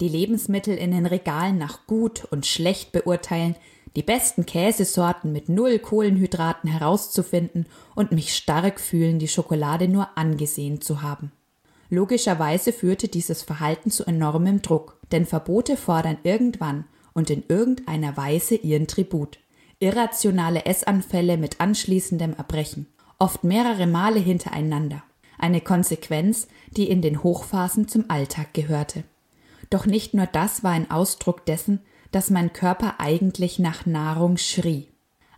Die 0.00 0.08
Lebensmittel 0.08 0.76
in 0.76 0.90
den 0.90 1.06
Regalen 1.06 1.56
nach 1.56 1.86
gut 1.86 2.24
und 2.24 2.44
schlecht 2.44 2.92
beurteilen, 2.92 3.54
die 3.96 4.02
besten 4.02 4.46
Käsesorten 4.46 5.32
mit 5.32 5.48
null 5.48 5.78
Kohlenhydraten 5.78 6.70
herauszufinden 6.70 7.66
und 7.94 8.12
mich 8.12 8.34
stark 8.34 8.80
fühlen, 8.80 9.18
die 9.18 9.28
Schokolade 9.28 9.88
nur 9.88 10.16
angesehen 10.16 10.80
zu 10.80 11.02
haben. 11.02 11.32
Logischerweise 11.88 12.72
führte 12.72 13.08
dieses 13.08 13.42
Verhalten 13.42 13.90
zu 13.90 14.04
enormem 14.04 14.62
Druck, 14.62 14.96
denn 15.10 15.26
Verbote 15.26 15.76
fordern 15.76 16.18
irgendwann 16.22 16.84
und 17.14 17.30
in 17.30 17.42
irgendeiner 17.48 18.16
Weise 18.16 18.54
ihren 18.54 18.86
Tribut. 18.86 19.38
Irrationale 19.80 20.66
Essanfälle 20.66 21.36
mit 21.36 21.60
anschließendem 21.60 22.34
Erbrechen, 22.34 22.86
oft 23.18 23.42
mehrere 23.42 23.86
Male 23.86 24.20
hintereinander. 24.20 25.02
Eine 25.38 25.62
Konsequenz, 25.62 26.48
die 26.76 26.88
in 26.88 27.02
den 27.02 27.22
Hochphasen 27.22 27.88
zum 27.88 28.04
Alltag 28.08 28.52
gehörte. 28.52 29.04
Doch 29.70 29.86
nicht 29.86 30.14
nur 30.14 30.26
das 30.26 30.62
war 30.62 30.72
ein 30.72 30.90
Ausdruck 30.90 31.46
dessen, 31.46 31.80
dass 32.10 32.30
mein 32.30 32.52
Körper 32.52 32.94
eigentlich 32.98 33.58
nach 33.58 33.86
Nahrung 33.86 34.36
schrie. 34.36 34.88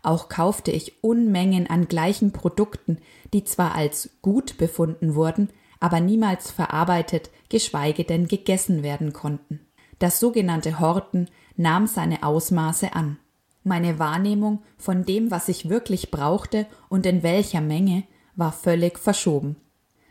Auch 0.03 0.29
kaufte 0.29 0.73
ich 0.73 1.03
Unmengen 1.03 1.69
an 1.69 1.87
gleichen 1.87 2.33
Produkten, 2.33 2.99
die 3.33 3.45
zwar 3.45 3.75
als 3.75 4.11
gut 4.21 4.59
befunden 4.59 5.15
wurden, 5.15 5.49
aber 5.81 6.01
niemals 6.01 6.51
verarbeitet, 6.51 7.31
geschweige 7.49 8.05
denn 8.05 8.29
gegessen 8.29 8.83
werden 8.83 9.13
konnten. 9.13 9.61
Das 9.99 10.19
sogenannte 10.19 10.81
Horten 10.81 11.29
nahm 11.57 11.87
seine 11.87 12.25
Ausmaße 12.25 12.95
an. 12.95 13.19
Meine 13.63 14.01
Wahrnehmung 14.01 14.63
von 14.77 15.05
dem, 15.05 15.31
was 15.31 15.49
ich 15.49 15.69
wirklich 15.69 16.11
brauchte 16.11 16.67
und 16.89 17.07
in 17.07 17.23
welcher 17.23 17.61
Menge, 17.61 18.03
war 18.35 18.53
völlig 18.53 18.99
verschoben. 18.99 19.57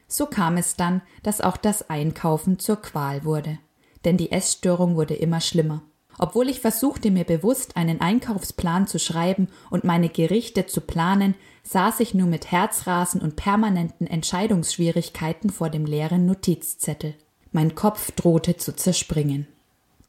So 0.08 0.26
kam 0.26 0.58
es 0.58 0.76
dann, 0.76 1.02
dass 1.24 1.42
auch 1.42 1.58
das 1.58 1.90
Einkaufen 1.90 2.60
zur 2.60 2.82
Qual 2.82 3.26
wurde. 3.26 3.60
Denn 4.06 4.18
die 4.18 4.32
Essstörung 4.32 4.96
wurde 4.96 5.14
immer 5.14 5.42
schlimmer. 5.42 5.82
Obwohl 6.24 6.50
ich 6.50 6.60
versuchte, 6.60 7.10
mir 7.10 7.24
bewusst 7.24 7.76
einen 7.76 8.00
Einkaufsplan 8.00 8.86
zu 8.86 9.00
schreiben 9.00 9.48
und 9.72 9.84
meine 9.84 10.08
Gerichte 10.08 10.68
zu 10.68 10.80
planen, 10.80 11.34
saß 11.64 12.00
ich 12.00 12.14
nur 12.14 12.28
mit 12.28 12.52
Herzrasen 12.52 13.22
und 13.22 13.36
permanenten 13.36 14.06
Entscheidungsschwierigkeiten 14.06 15.50
vor 15.50 15.72
dem 15.72 15.88
leeren 15.88 16.28
Notizzettel. 16.28 17.16
Mein 17.52 17.74
Kopf 17.74 18.12
drohte 18.12 18.56
zu 18.56 18.76
zerspringen. 18.76 19.48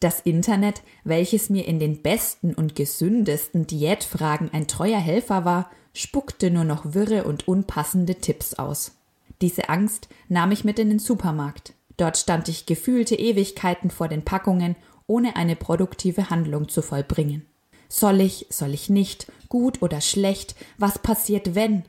Das 0.01 0.21
Internet, 0.21 0.83
welches 1.03 1.49
mir 1.49 1.67
in 1.67 1.79
den 1.79 2.03
besten 2.03 2.53
und 2.53 2.77
gesündesten 2.77 3.67
Diätfragen 3.67 4.51
ein 4.53 4.69
treuer 4.69 5.01
Helfer 5.01 5.47
war, 5.47 5.71
spuckte 5.95 6.51
nur 6.51 6.65
noch 6.65 6.93
wirre 6.93 7.25
und 7.25 7.49
unpassende 7.49 8.17
Tipps 8.17 8.53
aus. 8.53 8.93
Diese 9.41 9.71
Angst 9.71 10.11
nahm 10.29 10.53
ich 10.53 10.63
mit 10.63 10.79
in 10.79 10.91
den 10.91 10.99
Supermarkt. 10.99 11.73
Dort 11.97 12.19
stand 12.19 12.49
ich 12.49 12.67
gefühlte 12.67 13.15
Ewigkeiten 13.15 13.91
vor 13.91 14.09
den 14.09 14.25
Packungen 14.25 14.77
ohne 15.13 15.37
eine 15.37 15.57
produktive 15.57 16.31
Handlung 16.31 16.71
zu 16.71 16.81
vollbringen. 16.81 17.45
Soll 17.91 18.23
ich, 18.23 18.47
soll 18.49 18.73
ich 18.73 18.89
nicht, 18.89 19.31
gut 19.51 19.83
oder 19.83 20.01
schlecht, 20.01 20.57
was 20.79 20.99
passiert 20.99 21.55
wenn? 21.55 21.85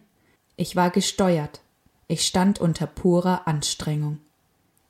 Ich 0.58 0.76
war 0.76 0.90
gesteuert. 0.90 1.62
Ich 2.10 2.28
stand 2.28 2.60
unter 2.60 2.86
purer 2.86 3.48
Anstrengung. 3.48 4.20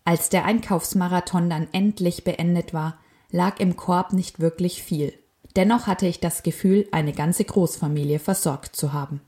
Als 0.04 0.30
der 0.30 0.46
Einkaufsmarathon 0.46 1.48
dann 1.48 1.67
endlich 1.74 2.24
beendet 2.24 2.74
war, 2.74 2.98
lag 3.30 3.60
im 3.60 3.76
Korb 3.78 4.13
nicht 4.13 4.39
wirklich 4.39 4.82
viel. 4.82 5.13
Dennoch 5.56 5.86
hatte 5.86 6.08
ich 6.08 6.19
das 6.19 6.41
Gefühl, 6.41 6.88
eine 6.91 7.13
ganze 7.13 7.46
Großfamilie 7.46 8.17
versorgt 8.17 8.76
zu 8.76 8.93
haben. 8.93 9.22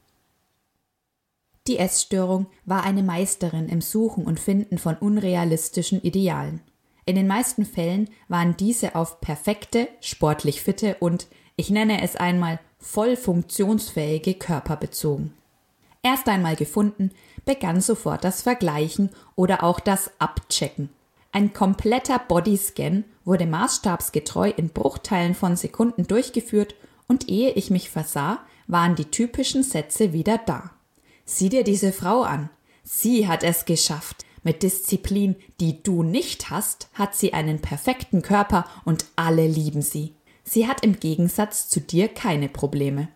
Die 1.68 1.78
Essstörung 1.78 2.48
war 2.66 2.84
eine 2.84 3.04
Meisterin 3.04 3.70
im 3.70 3.82
Suchen 3.82 4.26
und 4.26 4.40
Finden 4.40 4.80
von 4.80 4.96
unrealistischen 4.96 6.02
Idealen. 6.02 6.62
In 7.06 7.16
den 7.16 7.28
meisten 7.28 7.66
Fällen 7.66 8.10
waren 8.28 8.58
diese 8.58 8.96
auf 8.96 9.22
perfekte, 9.22 9.88
sportlich 10.02 10.62
fitte 10.62 10.98
und, 11.00 11.28
ich 11.56 11.70
nenne 11.70 12.02
es 12.02 12.16
einmal, 12.16 12.60
voll 12.80 13.16
funktionsfähige 13.16 14.34
Körper 14.34 14.76
bezogen. 14.76 15.34
Erst 16.02 16.28
einmal 16.28 16.56
gefunden, 16.56 17.12
begann 17.46 17.82
sofort 17.82 18.24
das 18.24 18.42
Vergleichen 18.42 19.10
oder 19.36 19.64
auch 19.64 19.80
das 19.80 20.12
Abchecken. 20.20 20.90
Ein 21.32 21.54
kompletter 21.54 22.20
Bodyscan 22.20 23.04
wurde 23.24 23.46
maßstabsgetreu 23.46 24.50
in 24.50 24.70
Bruchteilen 24.70 25.36
von 25.36 25.56
Sekunden 25.56 26.08
durchgeführt 26.08 26.76
und 27.08 27.30
ehe 27.30 27.52
ich 27.52 27.70
mich 27.70 27.90
versah, 27.90 28.40
waren 28.68 28.96
die 28.96 29.06
typischen 29.06 29.64
Sätze 29.64 30.14
wieder 30.14 30.40
da. 30.40 30.72
Sieh 31.26 31.50
dir 31.50 31.64
diese 31.64 31.92
Frau 31.92 32.22
an. 32.22 32.50
Sie 32.84 33.28
hat 33.28 33.44
es 33.44 33.66
geschafft. 33.66 34.25
Mit 34.46 34.62
Disziplin, 34.62 35.36
die 35.60 35.82
du 35.82 36.04
nicht 36.04 36.52
hast, 36.52 36.88
hat 36.94 37.16
sie 37.16 37.34
einen 37.34 37.62
perfekten 37.62 38.22
Körper 38.22 38.66
und 38.86 39.06
alle 39.16 39.48
lieben 39.48 39.82
sie. 39.82 40.14
Sie 40.44 40.68
hat 40.68 40.86
im 40.86 41.00
Gegensatz 41.00 41.68
zu 41.68 41.82
dir 41.82 42.08
keine 42.08 42.48
Probleme. 42.48 43.08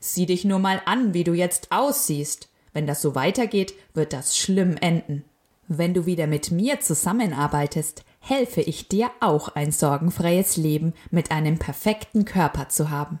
Sieh 0.00 0.24
dich 0.24 0.46
nur 0.46 0.58
mal 0.58 0.80
an, 0.86 1.12
wie 1.12 1.24
du 1.24 1.34
jetzt 1.34 1.70
aussiehst. 1.70 2.48
Wenn 2.72 2.86
das 2.86 3.02
so 3.02 3.14
weitergeht, 3.14 3.74
wird 3.92 4.14
das 4.14 4.38
schlimm 4.38 4.78
enden. 4.78 5.24
Wenn 5.68 5.92
du 5.92 6.06
wieder 6.06 6.26
mit 6.26 6.50
mir 6.50 6.80
zusammenarbeitest, 6.80 8.02
helfe 8.20 8.62
ich 8.62 8.88
dir 8.88 9.10
auch 9.20 9.50
ein 9.50 9.72
sorgenfreies 9.72 10.56
Leben 10.56 10.94
mit 11.10 11.30
einem 11.30 11.58
perfekten 11.58 12.24
Körper 12.24 12.70
zu 12.70 12.88
haben. 12.88 13.18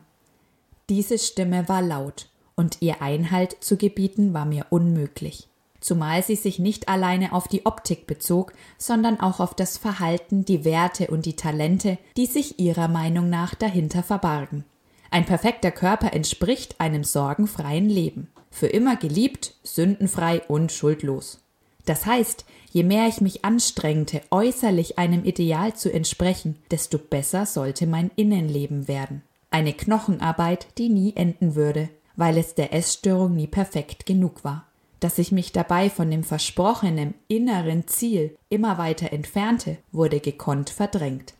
Diese 0.88 1.18
Stimme 1.18 1.68
war 1.68 1.82
laut, 1.82 2.30
und 2.56 2.78
ihr 2.80 3.02
Einhalt 3.02 3.58
zu 3.60 3.76
gebieten 3.76 4.32
war 4.32 4.46
mir 4.46 4.66
unmöglich, 4.70 5.49
zumal 5.80 6.22
sie 6.22 6.36
sich 6.36 6.58
nicht 6.58 6.88
alleine 6.88 7.32
auf 7.32 7.48
die 7.48 7.66
Optik 7.66 8.06
bezog, 8.06 8.52
sondern 8.78 9.18
auch 9.20 9.40
auf 9.40 9.54
das 9.54 9.78
Verhalten, 9.78 10.44
die 10.44 10.64
Werte 10.64 11.08
und 11.08 11.26
die 11.26 11.36
Talente, 11.36 11.98
die 12.16 12.26
sich 12.26 12.58
ihrer 12.58 12.88
Meinung 12.88 13.28
nach 13.28 13.54
dahinter 13.54 14.02
verbargen. 14.02 14.64
Ein 15.10 15.26
perfekter 15.26 15.72
Körper 15.72 16.12
entspricht 16.12 16.80
einem 16.80 17.02
sorgenfreien 17.02 17.88
Leben, 17.88 18.28
für 18.50 18.68
immer 18.68 18.96
geliebt, 18.96 19.54
sündenfrei 19.64 20.42
und 20.46 20.70
schuldlos. 20.70 21.42
Das 21.86 22.06
heißt, 22.06 22.44
je 22.70 22.84
mehr 22.84 23.08
ich 23.08 23.20
mich 23.20 23.44
anstrengte, 23.44 24.22
äußerlich 24.30 24.98
einem 24.98 25.24
Ideal 25.24 25.74
zu 25.74 25.92
entsprechen, 25.92 26.56
desto 26.70 26.98
besser 26.98 27.46
sollte 27.46 27.86
mein 27.86 28.10
Innenleben 28.14 28.86
werden. 28.86 29.22
Eine 29.50 29.72
Knochenarbeit, 29.72 30.68
die 30.78 30.88
nie 30.88 31.16
enden 31.16 31.56
würde, 31.56 31.88
weil 32.14 32.38
es 32.38 32.54
der 32.54 32.72
Essstörung 32.72 33.34
nie 33.34 33.48
perfekt 33.48 34.06
genug 34.06 34.44
war. 34.44 34.69
Dass 35.00 35.18
ich 35.18 35.32
mich 35.32 35.52
dabei 35.52 35.90
von 35.90 36.10
dem 36.10 36.22
versprochenen 36.22 37.14
inneren 37.26 37.88
Ziel 37.88 38.36
immer 38.48 38.78
weiter 38.78 39.12
entfernte, 39.12 39.78
wurde 39.92 40.20
gekonnt 40.20 40.70
verdrängt. 40.70 41.34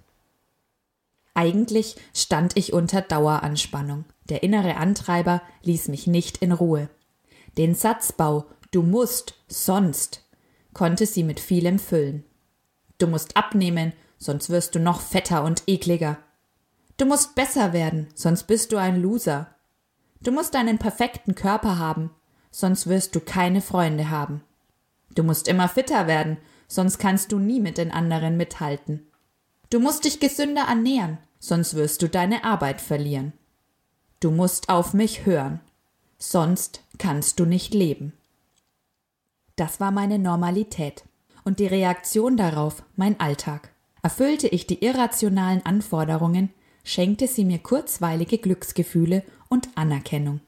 Eigentlich 1.34 1.96
stand 2.14 2.56
ich 2.56 2.72
unter 2.72 3.02
Daueranspannung. 3.02 4.04
Der 4.28 4.42
innere 4.42 4.76
Antreiber 4.76 5.42
ließ 5.62 5.88
mich 5.88 6.06
nicht 6.06 6.38
in 6.38 6.52
Ruhe. 6.52 6.88
Den 7.56 7.74
Satzbau 7.74 8.46
Du 8.70 8.82
musst, 8.82 9.34
sonst 9.48 10.24
konnte 10.74 11.04
sie 11.04 11.24
mit 11.24 11.40
vielem 11.40 11.80
füllen. 11.80 12.24
Du 12.98 13.08
musst 13.08 13.36
abnehmen, 13.36 13.92
sonst 14.16 14.48
wirst 14.48 14.76
du 14.76 14.78
noch 14.78 15.00
fetter 15.00 15.42
und 15.42 15.64
ekliger. 15.66 16.18
Du 16.96 17.04
musst 17.04 17.34
besser 17.34 17.72
werden, 17.72 18.08
sonst 18.14 18.44
bist 18.44 18.70
du 18.70 18.76
ein 18.76 19.02
Loser. 19.02 19.48
Du 20.20 20.30
musst 20.30 20.54
einen 20.54 20.78
perfekten 20.78 21.34
Körper 21.34 21.78
haben, 21.78 22.10
sonst 22.50 22.86
wirst 22.88 23.14
du 23.14 23.20
keine 23.20 23.60
Freunde 23.60 24.10
haben. 24.10 24.42
Du 25.14 25.22
musst 25.22 25.48
immer 25.48 25.68
fitter 25.68 26.06
werden, 26.06 26.36
sonst 26.68 26.98
kannst 26.98 27.32
du 27.32 27.38
nie 27.38 27.60
mit 27.60 27.78
den 27.78 27.90
anderen 27.90 28.36
mithalten. 28.36 29.06
Du 29.70 29.80
musst 29.80 30.04
dich 30.04 30.20
gesünder 30.20 30.66
ernähren, 30.68 31.18
sonst 31.38 31.74
wirst 31.74 32.02
du 32.02 32.08
deine 32.08 32.44
Arbeit 32.44 32.80
verlieren. 32.80 33.32
Du 34.20 34.30
musst 34.30 34.68
auf 34.68 34.94
mich 34.94 35.26
hören, 35.26 35.60
sonst 36.18 36.82
kannst 36.98 37.40
du 37.40 37.44
nicht 37.44 37.74
leben. 37.74 38.12
Das 39.56 39.80
war 39.80 39.90
meine 39.90 40.18
Normalität. 40.18 41.04
Und 41.44 41.58
die 41.58 41.66
Reaktion 41.66 42.36
darauf 42.36 42.82
mein 42.96 43.18
Alltag. 43.18 43.70
Erfüllte 44.02 44.48
ich 44.48 44.66
die 44.66 44.84
irrationalen 44.84 45.64
Anforderungen, 45.64 46.50
schenkte 46.84 47.26
sie 47.26 47.44
mir 47.44 47.58
kurzweilige 47.58 48.38
Glücksgefühle 48.38 49.22
und 49.48 49.68
Anerkennung. 49.74 50.40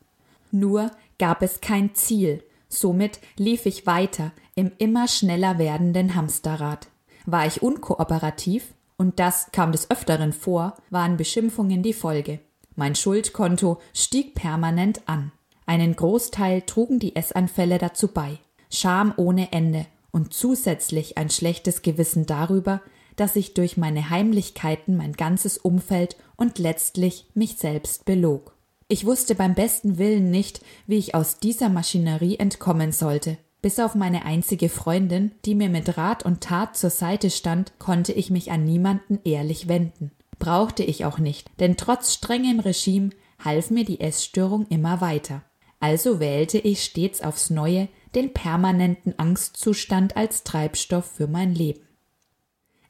Nur 0.50 0.90
gab 1.22 1.40
es 1.40 1.60
kein 1.60 1.94
Ziel, 1.94 2.42
somit 2.68 3.20
lief 3.36 3.64
ich 3.66 3.86
weiter 3.86 4.32
im 4.56 4.72
immer 4.78 5.06
schneller 5.06 5.56
werdenden 5.56 6.16
Hamsterrad. 6.16 6.88
War 7.26 7.46
ich 7.46 7.62
unkooperativ, 7.62 8.74
und 8.96 9.20
das 9.20 9.52
kam 9.52 9.70
des 9.70 9.88
Öfteren 9.88 10.32
vor, 10.32 10.74
waren 10.90 11.16
Beschimpfungen 11.16 11.84
die 11.84 11.92
Folge. 11.92 12.40
Mein 12.74 12.96
Schuldkonto 12.96 13.78
stieg 13.94 14.34
permanent 14.34 15.02
an. 15.06 15.30
Einen 15.64 15.94
Großteil 15.94 16.62
trugen 16.62 16.98
die 16.98 17.14
Essanfälle 17.14 17.78
dazu 17.78 18.08
bei. 18.08 18.40
Scham 18.68 19.14
ohne 19.16 19.52
Ende 19.52 19.86
und 20.10 20.34
zusätzlich 20.34 21.18
ein 21.18 21.30
schlechtes 21.30 21.82
Gewissen 21.82 22.26
darüber, 22.26 22.82
dass 23.14 23.36
ich 23.36 23.54
durch 23.54 23.76
meine 23.76 24.10
Heimlichkeiten 24.10 24.96
mein 24.96 25.12
ganzes 25.12 25.56
Umfeld 25.56 26.16
und 26.34 26.58
letztlich 26.58 27.26
mich 27.34 27.58
selbst 27.58 28.06
belog. 28.06 28.56
Ich 28.92 29.06
wusste 29.06 29.34
beim 29.34 29.54
besten 29.54 29.96
Willen 29.96 30.30
nicht, 30.30 30.60
wie 30.86 30.98
ich 30.98 31.14
aus 31.14 31.38
dieser 31.38 31.70
Maschinerie 31.70 32.36
entkommen 32.36 32.92
sollte. 32.92 33.38
Bis 33.62 33.78
auf 33.78 33.94
meine 33.94 34.26
einzige 34.26 34.68
Freundin, 34.68 35.32
die 35.46 35.54
mir 35.54 35.70
mit 35.70 35.96
Rat 35.96 36.26
und 36.26 36.42
Tat 36.42 36.76
zur 36.76 36.90
Seite 36.90 37.30
stand, 37.30 37.72
konnte 37.78 38.12
ich 38.12 38.28
mich 38.28 38.50
an 38.50 38.66
niemanden 38.66 39.18
ehrlich 39.24 39.66
wenden. 39.66 40.10
Brauchte 40.38 40.82
ich 40.82 41.06
auch 41.06 41.16
nicht, 41.16 41.50
denn 41.58 41.78
trotz 41.78 42.12
strengem 42.12 42.60
Regime 42.60 43.08
half 43.42 43.70
mir 43.70 43.86
die 43.86 43.98
Essstörung 43.98 44.66
immer 44.66 45.00
weiter. 45.00 45.40
Also 45.80 46.20
wählte 46.20 46.58
ich 46.58 46.84
stets 46.84 47.22
aufs 47.22 47.48
Neue 47.48 47.88
den 48.14 48.34
permanenten 48.34 49.18
Angstzustand 49.18 50.18
als 50.18 50.44
Treibstoff 50.44 51.06
für 51.06 51.28
mein 51.28 51.54
Leben. 51.54 51.80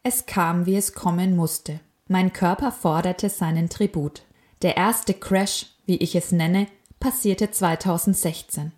Es 0.02 0.26
kam, 0.26 0.66
wie 0.66 0.74
es 0.74 0.94
kommen 0.94 1.36
musste. 1.36 1.78
Mein 2.08 2.32
Körper 2.32 2.72
forderte 2.72 3.28
seinen 3.28 3.68
Tribut. 3.68 4.22
Der 4.62 4.76
erste 4.76 5.14
Crash, 5.14 5.66
wie 5.84 5.96
ich 5.96 6.14
es 6.14 6.32
nenne, 6.32 6.66
passierte 7.00 7.50
2016. 7.50 8.72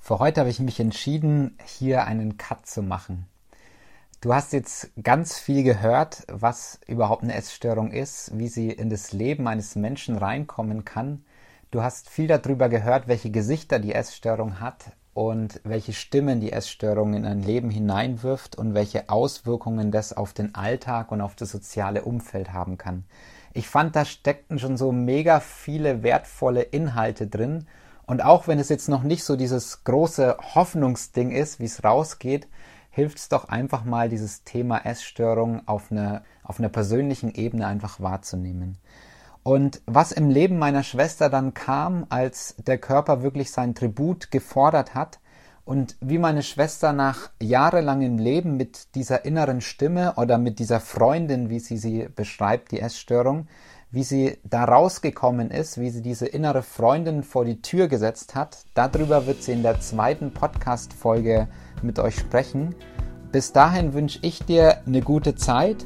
Für 0.00 0.18
heute 0.18 0.40
habe 0.40 0.50
ich 0.50 0.60
mich 0.60 0.80
entschieden, 0.80 1.58
hier 1.64 2.04
einen 2.04 2.36
Cut 2.36 2.66
zu 2.66 2.82
machen. 2.82 3.26
Du 4.20 4.34
hast 4.34 4.52
jetzt 4.52 4.90
ganz 5.02 5.38
viel 5.38 5.62
gehört, 5.62 6.24
was 6.28 6.80
überhaupt 6.86 7.22
eine 7.22 7.34
Essstörung 7.34 7.90
ist, 7.90 8.36
wie 8.36 8.48
sie 8.48 8.70
in 8.70 8.90
das 8.90 9.12
Leben 9.12 9.46
eines 9.46 9.76
Menschen 9.76 10.16
reinkommen 10.16 10.84
kann. 10.84 11.24
Du 11.70 11.82
hast 11.82 12.08
viel 12.08 12.26
darüber 12.26 12.68
gehört, 12.68 13.08
welche 13.08 13.30
Gesichter 13.30 13.78
die 13.78 13.92
Essstörung 13.92 14.60
hat, 14.60 14.92
und 15.16 15.62
welche 15.64 15.94
Stimmen 15.94 16.40
die 16.40 16.52
Essstörung 16.52 17.14
in 17.14 17.24
ein 17.24 17.42
Leben 17.42 17.70
hineinwirft 17.70 18.54
und 18.54 18.74
welche 18.74 19.08
Auswirkungen 19.08 19.90
das 19.90 20.12
auf 20.12 20.34
den 20.34 20.54
Alltag 20.54 21.10
und 21.10 21.22
auf 21.22 21.34
das 21.34 21.50
soziale 21.50 22.02
Umfeld 22.02 22.52
haben 22.52 22.76
kann. 22.76 23.04
Ich 23.56 23.68
fand, 23.68 23.96
da 23.96 24.04
steckten 24.04 24.58
schon 24.58 24.76
so 24.76 24.92
mega 24.92 25.40
viele 25.40 26.02
wertvolle 26.02 26.60
Inhalte 26.60 27.26
drin. 27.26 27.66
Und 28.04 28.22
auch 28.22 28.46
wenn 28.48 28.58
es 28.58 28.68
jetzt 28.68 28.90
noch 28.90 29.02
nicht 29.02 29.24
so 29.24 29.34
dieses 29.34 29.82
große 29.82 30.36
Hoffnungsding 30.54 31.30
ist, 31.30 31.58
wie 31.58 31.64
es 31.64 31.82
rausgeht, 31.82 32.48
hilft 32.90 33.16
es 33.16 33.30
doch 33.30 33.48
einfach 33.48 33.84
mal, 33.84 34.10
dieses 34.10 34.44
Thema 34.44 34.84
Essstörung 34.84 35.66
auf 35.66 35.90
einer 35.90 36.22
auf 36.42 36.58
einer 36.58 36.68
persönlichen 36.68 37.34
Ebene 37.34 37.66
einfach 37.66 37.98
wahrzunehmen. 37.98 38.76
Und 39.42 39.80
was 39.86 40.12
im 40.12 40.28
Leben 40.28 40.58
meiner 40.58 40.82
Schwester 40.82 41.30
dann 41.30 41.54
kam, 41.54 42.04
als 42.10 42.56
der 42.58 42.76
Körper 42.76 43.22
wirklich 43.22 43.52
sein 43.52 43.74
Tribut 43.74 44.30
gefordert 44.30 44.94
hat 44.94 45.18
und 45.66 45.96
wie 46.00 46.18
meine 46.18 46.44
Schwester 46.44 46.92
nach 46.92 47.28
jahrelangem 47.42 48.18
Leben 48.18 48.56
mit 48.56 48.94
dieser 48.94 49.24
inneren 49.24 49.60
Stimme 49.60 50.14
oder 50.16 50.38
mit 50.38 50.60
dieser 50.60 50.78
Freundin, 50.78 51.50
wie 51.50 51.58
sie 51.58 51.76
sie 51.76 52.08
beschreibt, 52.14 52.70
die 52.70 52.80
Essstörung, 52.80 53.48
wie 53.90 54.04
sie 54.04 54.38
da 54.44 54.64
rausgekommen 54.64 55.50
ist, 55.50 55.78
wie 55.78 55.90
sie 55.90 56.02
diese 56.02 56.26
innere 56.26 56.62
Freundin 56.62 57.24
vor 57.24 57.44
die 57.44 57.62
Tür 57.62 57.88
gesetzt 57.88 58.36
hat, 58.36 58.58
darüber 58.74 59.26
wird 59.26 59.42
sie 59.42 59.52
in 59.52 59.64
der 59.64 59.80
zweiten 59.80 60.32
Podcast-Folge 60.32 61.48
mit 61.82 61.98
euch 61.98 62.16
sprechen. 62.16 62.76
Bis 63.32 63.52
dahin 63.52 63.92
wünsche 63.92 64.20
ich 64.22 64.44
dir 64.44 64.86
eine 64.86 65.02
gute 65.02 65.34
Zeit 65.34 65.84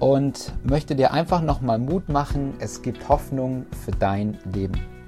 und 0.00 0.52
möchte 0.64 0.96
dir 0.96 1.12
einfach 1.12 1.40
nochmal 1.40 1.78
Mut 1.78 2.08
machen. 2.08 2.54
Es 2.58 2.82
gibt 2.82 3.08
Hoffnung 3.08 3.66
für 3.84 3.92
dein 3.92 4.38
Leben. 4.52 4.99